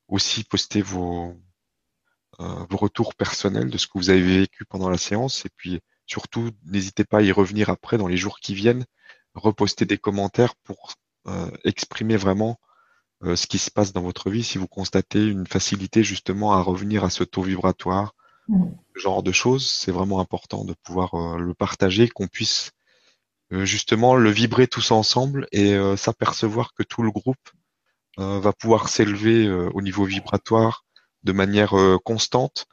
aussi 0.09 0.45
poster 0.45 0.81
vos, 0.81 1.39
vos 2.39 2.77
retours 2.77 3.15
personnels 3.15 3.71
de 3.71 3.79
ce 3.79 3.87
que 3.87 3.97
vous 3.97 4.11
avez 4.11 4.41
vécu 4.41 4.65
pendant 4.65 4.91
la 4.91 4.99
séance. 4.99 5.47
Et 5.47 5.51
puis 5.57 5.81
surtout, 6.07 6.51
n'hésitez 6.65 7.05
pas 7.05 7.19
à 7.19 7.23
y 7.23 7.33
revenir 7.33 7.71
après 7.71 7.99
dans 7.99 8.09
les 8.09 8.17
jours 8.17 8.41
qui 8.41 8.55
viennent 8.55 8.85
reposter 9.37 9.85
des 9.85 9.99
commentaires 9.99 10.55
pour 10.57 10.95
euh, 11.29 11.51
exprimer 11.65 12.17
vraiment 12.17 12.59
euh, 13.25 13.37
ce 13.37 13.47
qui 13.47 13.59
se 13.59 13.71
passe 13.71 13.93
dans 13.93 14.03
votre 14.03 14.31
vie. 14.31 14.43
Si 14.43 14.59
vous 14.59 14.69
constatez 14.69 15.25
une 15.25 15.47
facilité 15.47 16.03
justement 16.03 16.53
à 16.53 16.61
revenir 16.61 17.05
à 17.05 17.11
ce 17.11 17.25
taux 17.25 17.43
vibratoire, 17.43 18.15
ce 18.49 19.01
genre 19.01 19.25
de 19.25 19.33
choses, 19.33 19.69
c'est 19.69 19.91
vraiment 19.91 20.21
important 20.21 20.65
de 20.65 20.73
pouvoir 20.85 21.15
euh, 21.15 21.39
le 21.39 21.53
partager, 21.53 22.09
qu'on 22.09 22.29
puisse 22.29 22.71
justement 23.51 24.17
le 24.17 24.31
vibrer 24.31 24.67
tous 24.67 24.91
ensemble 24.91 25.47
et 25.53 25.79
s'apercevoir 25.97 26.75
que 26.75 26.83
tout 26.83 27.05
le 27.05 27.13
groupe 27.13 27.49
va 28.17 28.53
pouvoir 28.53 28.89
s'élever 28.89 29.49
au 29.49 29.83
niveau 29.83 30.05
vibratoire 30.05 30.85
de 31.27 31.33
manière 31.33 31.75
constante 32.05 32.67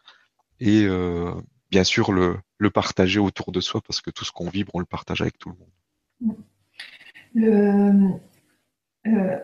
et 0.60 0.88
bien 1.70 1.84
sûr 1.84 2.12
le, 2.12 2.38
le 2.60 2.70
partager 2.70 3.20
autour 3.20 3.52
de 3.52 3.60
soi 3.60 3.82
parce 3.86 4.02
que 4.02 4.10
tout 4.10 4.26
ce 4.26 4.32
qu'on 4.32 4.50
vibre, 4.50 4.72
on 4.74 4.80
le 4.80 4.86
partage 4.86 5.22
avec 5.22 5.38
tout 5.38 5.50
le 5.50 5.56
monde. 5.56 6.38
Le, 7.36 8.12
euh, 9.08 9.38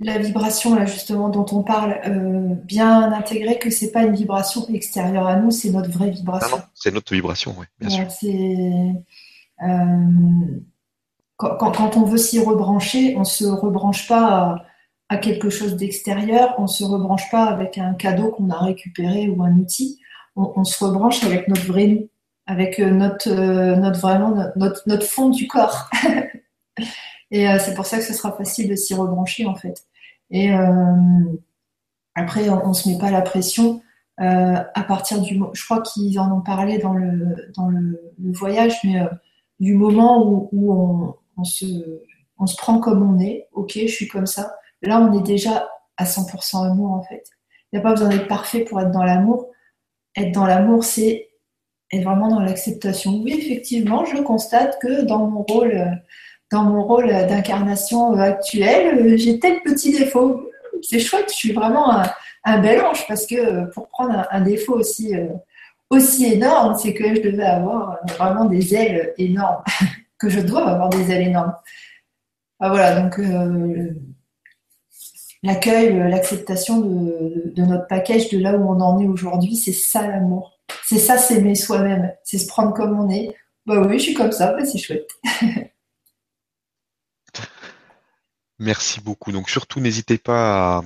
la 0.00 0.18
vibration 0.18 0.74
là 0.74 0.86
justement 0.86 1.28
dont 1.28 1.46
on 1.52 1.62
parle, 1.62 2.00
euh, 2.06 2.54
bien 2.54 3.12
intégrer 3.12 3.58
que 3.58 3.70
c'est 3.70 3.90
pas 3.90 4.04
une 4.04 4.14
vibration 4.14 4.66
extérieure 4.68 5.26
à 5.26 5.36
nous, 5.36 5.50
c'est 5.50 5.70
notre 5.70 5.90
vraie 5.90 6.10
vibration. 6.10 6.62
c'est 6.74 6.94
notre 6.94 7.12
vibration, 7.12 7.54
oui, 7.58 7.66
bien 7.80 8.08
sûr. 8.08 8.30
Euh, 9.62 9.96
quand, 11.36 11.96
on 11.96 12.04
veut 12.04 12.18
s'y 12.18 12.38
rebrancher, 12.38 13.16
on 13.16 13.24
se 13.24 13.44
rebranche 13.44 14.06
pas 14.06 14.64
à, 15.14 15.18
quelque 15.18 15.50
chose 15.50 15.76
d'extérieur, 15.76 16.54
on 16.58 16.62
ne 16.62 16.66
se 16.66 16.84
rebranche 16.84 17.30
pas 17.30 17.44
avec 17.44 17.78
un 17.78 17.94
cadeau 17.94 18.30
qu'on 18.30 18.50
a 18.50 18.58
récupéré 18.58 19.28
ou 19.28 19.42
un 19.42 19.56
outil. 19.56 20.00
On, 20.36 20.64
se 20.64 20.84
rebranche 20.84 21.22
avec 21.22 21.46
notre 21.46 21.64
vrai 21.66 21.86
nous, 21.86 22.08
avec 22.46 22.80
euh, 22.80 22.90
notre, 22.90 23.30
euh, 23.30 23.76
notre 23.76 24.00
vraiment 24.00 24.34
notre, 24.56 25.06
fond 25.06 25.30
du 25.30 25.46
corps. 25.46 25.88
Et 27.30 27.48
euh, 27.48 27.58
c'est 27.60 27.74
pour 27.74 27.86
ça 27.86 27.98
que 27.98 28.04
ce 28.04 28.12
sera 28.12 28.32
facile 28.32 28.68
de 28.68 28.74
s'y 28.74 28.94
rebrancher 28.94 29.46
en 29.46 29.54
fait. 29.54 29.86
Et 30.30 30.50
après, 32.16 32.48
on, 32.48 32.68
ne 32.68 32.74
se 32.74 32.88
met 32.88 32.98
pas 32.98 33.10
la 33.10 33.22
pression. 33.22 33.82
à 34.18 34.82
partir 34.88 35.20
du, 35.20 35.40
je 35.52 35.64
crois 35.64 35.82
qu'ils 35.82 36.18
en 36.18 36.38
ont 36.38 36.40
parlé 36.40 36.78
dans 36.78 36.94
le 36.94 37.52
dans 37.54 37.68
le, 37.68 38.00
voyage, 38.32 38.78
mais 38.82 39.00
du 39.60 39.74
moment 39.74 40.26
où, 40.26 40.48
où 40.50 41.16
on, 41.36 41.44
se 41.44 41.66
on 42.38 42.46
se 42.46 42.56
prend 42.56 42.80
comme 42.80 43.02
on 43.08 43.20
est, 43.20 43.48
ok, 43.52 43.72
je 43.74 43.86
suis 43.86 44.08
comme 44.08 44.26
ça. 44.26 44.56
Là, 44.86 45.00
on 45.00 45.18
est 45.18 45.22
déjà 45.22 45.68
à 45.96 46.04
100% 46.04 46.70
amour 46.70 46.92
en 46.92 47.02
fait. 47.02 47.24
Il 47.72 47.76
n'y 47.76 47.80
a 47.80 47.82
pas 47.82 47.90
besoin 47.90 48.08
d'être 48.08 48.28
parfait 48.28 48.60
pour 48.60 48.80
être 48.80 48.90
dans 48.90 49.02
l'amour. 49.02 49.48
Être 50.16 50.32
dans 50.32 50.46
l'amour, 50.46 50.84
c'est 50.84 51.28
être 51.92 52.04
vraiment 52.04 52.28
dans 52.28 52.40
l'acceptation. 52.40 53.20
Oui, 53.22 53.34
effectivement, 53.38 54.04
je 54.04 54.22
constate 54.22 54.78
que 54.80 55.02
dans 55.02 55.26
mon 55.26 55.42
rôle, 55.42 56.00
dans 56.52 56.64
mon 56.64 56.84
rôle 56.84 57.08
d'incarnation 57.08 58.14
actuel, 58.14 59.18
j'ai 59.18 59.38
tel 59.38 59.60
petit 59.62 59.92
défaut. 59.92 60.48
C'est 60.82 61.00
chouette, 61.00 61.30
je 61.30 61.34
suis 61.34 61.52
vraiment 61.52 62.02
un, 62.44 62.58
bel 62.58 62.80
ange 62.82 63.06
parce 63.08 63.26
que 63.26 63.66
pour 63.72 63.88
prendre 63.88 64.26
un, 64.30 64.40
défaut 64.40 64.74
aussi, 64.74 65.14
euh, 65.16 65.28
énorme, 66.20 66.76
c'est 66.76 66.92
que 66.92 67.14
je 67.14 67.20
devais 67.22 67.44
avoir 67.44 67.98
vraiment 68.16 68.46
des 68.46 68.74
ailes 68.74 69.14
énormes, 69.16 69.62
que 70.18 70.28
je 70.28 70.40
dois 70.40 70.68
avoir 70.68 70.88
des 70.90 71.10
ailes 71.10 71.28
énormes. 71.28 71.54
Ah, 72.60 72.68
voilà, 72.68 73.00
donc 73.00 73.18
euh, 73.18 73.90
l'accueil, 75.44 75.96
l'acceptation 76.10 76.80
de, 76.80 77.52
notre 77.62 77.86
package, 77.86 78.30
de 78.30 78.38
là 78.38 78.56
où 78.56 78.68
on 78.68 78.80
en 78.80 78.98
est 78.98 79.06
aujourd'hui, 79.06 79.56
c'est 79.56 79.72
ça 79.72 80.06
l'amour. 80.08 80.58
C'est 80.84 80.98
ça 80.98 81.18
s'aimer 81.18 81.54
soi-même, 81.54 82.12
c'est 82.24 82.38
se 82.38 82.46
prendre 82.46 82.72
comme 82.74 82.98
on 82.98 83.10
est. 83.10 83.36
Bah 83.66 83.80
oui, 83.86 83.98
je 83.98 84.04
suis 84.04 84.14
comme 84.14 84.32
ça, 84.32 84.52
bah 84.52 84.64
c'est 84.64 84.78
chouette. 84.78 85.08
Merci 88.58 89.00
beaucoup. 89.00 89.32
Donc 89.32 89.50
surtout, 89.50 89.80
n'hésitez 89.80 90.16
pas 90.16 90.82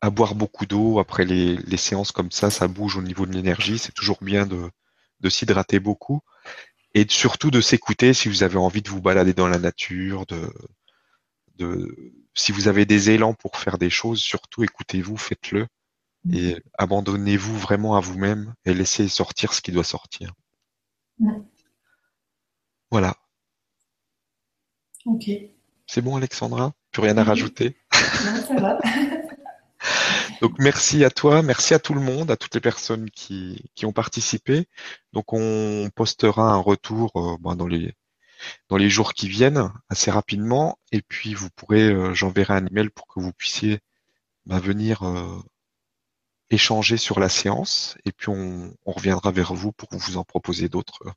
à, 0.00 0.10
boire 0.10 0.34
beaucoup 0.34 0.66
d'eau. 0.66 0.98
Après 0.98 1.24
les, 1.24 1.76
séances 1.76 2.12
comme 2.12 2.30
ça, 2.30 2.50
ça 2.50 2.68
bouge 2.68 2.96
au 2.96 3.02
niveau 3.02 3.24
de 3.24 3.32
l'énergie. 3.32 3.78
C'est 3.78 3.92
toujours 3.92 4.18
bien 4.20 4.46
de, 4.46 4.70
s'hydrater 5.30 5.80
beaucoup. 5.80 6.20
Et 6.94 7.06
surtout 7.08 7.50
de 7.50 7.60
s'écouter 7.60 8.12
si 8.14 8.28
vous 8.28 8.42
avez 8.42 8.56
envie 8.56 8.82
de 8.82 8.88
vous 8.90 9.00
balader 9.00 9.32
dans 9.34 9.48
la 9.48 9.58
nature, 9.58 10.26
de, 10.26 10.52
de 11.58 12.12
si 12.34 12.52
vous 12.52 12.68
avez 12.68 12.84
des 12.84 13.10
élans 13.10 13.34
pour 13.34 13.56
faire 13.56 13.78
des 13.78 13.90
choses, 13.90 14.20
surtout 14.20 14.62
écoutez-vous, 14.62 15.16
faites-le 15.16 15.66
et 16.32 16.56
abandonnez-vous 16.78 17.56
vraiment 17.56 17.96
à 17.96 18.00
vous-même 18.00 18.54
et 18.64 18.74
laissez 18.74 19.08
sortir 19.08 19.52
ce 19.52 19.60
qui 19.60 19.72
doit 19.72 19.84
sortir. 19.84 20.32
Voilà. 22.90 23.14
Ok. 25.04 25.30
C'est 25.86 26.02
bon, 26.02 26.16
Alexandra? 26.16 26.72
Plus 26.90 27.02
rien 27.02 27.16
à 27.16 27.24
rajouter? 27.24 27.76
Non, 28.24 28.42
ça 28.42 28.54
va. 28.60 28.78
Donc 30.40 30.58
merci 30.58 31.04
à 31.04 31.10
toi, 31.10 31.42
merci 31.42 31.74
à 31.74 31.78
tout 31.78 31.94
le 31.94 32.00
monde, 32.00 32.30
à 32.30 32.36
toutes 32.36 32.54
les 32.54 32.60
personnes 32.60 33.10
qui, 33.10 33.70
ont 33.84 33.92
participé. 33.92 34.66
Donc 35.12 35.32
on 35.32 35.88
postera 35.94 36.52
un 36.52 36.58
retour 36.58 37.12
euh, 37.16 37.36
ben, 37.40 37.56
dans 37.56 37.66
les 37.66 37.94
dans 38.68 38.76
les 38.76 38.90
jours 38.90 39.14
qui 39.14 39.28
viennent 39.28 39.70
assez 39.88 40.10
rapidement. 40.10 40.78
Et 40.92 41.02
puis 41.02 41.34
vous 41.34 41.48
pourrez, 41.50 41.88
euh, 41.88 42.14
j'enverrai 42.14 42.54
un 42.54 42.66
email 42.66 42.90
pour 42.90 43.06
que 43.06 43.20
vous 43.20 43.32
puissiez 43.32 43.80
bah, 44.46 44.60
venir 44.60 45.02
euh, 45.02 45.40
échanger 46.50 46.96
sur 46.96 47.20
la 47.20 47.28
séance. 47.28 47.96
Et 48.04 48.12
puis 48.12 48.28
on, 48.30 48.74
reviendra 48.84 49.30
vers 49.30 49.54
vous 49.54 49.72
pour 49.72 49.88
vous 49.92 50.16
en 50.16 50.24
proposer 50.24 50.68
d'autres 50.68 51.02
euh, 51.06 51.10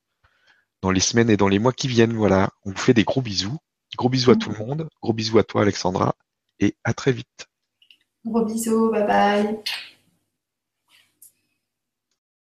dans 0.82 0.92
les 0.92 1.00
semaines 1.00 1.30
et 1.30 1.38
dans 1.38 1.48
les 1.48 1.60
mois 1.60 1.74
qui 1.74 1.88
viennent. 1.88 2.14
Voilà, 2.14 2.50
on 2.66 2.72
vous 2.72 2.78
fait 2.78 2.94
des 2.94 3.04
gros 3.04 3.22
bisous. 3.22 3.58
Gros 3.98 4.10
bisous 4.10 4.32
à 4.32 4.36
tout 4.36 4.50
le 4.50 4.58
monde. 4.58 4.88
Gros 5.02 5.14
bisous 5.14 5.40
à 5.40 5.44
toi 5.44 5.64
Alexandra. 5.64 6.16
Et 6.60 6.76
à 6.84 6.94
très 6.94 7.12
vite. 7.12 7.48
Gros 8.26 8.46
bisous, 8.46 8.92
bye 8.92 9.08
bye. 9.08 9.60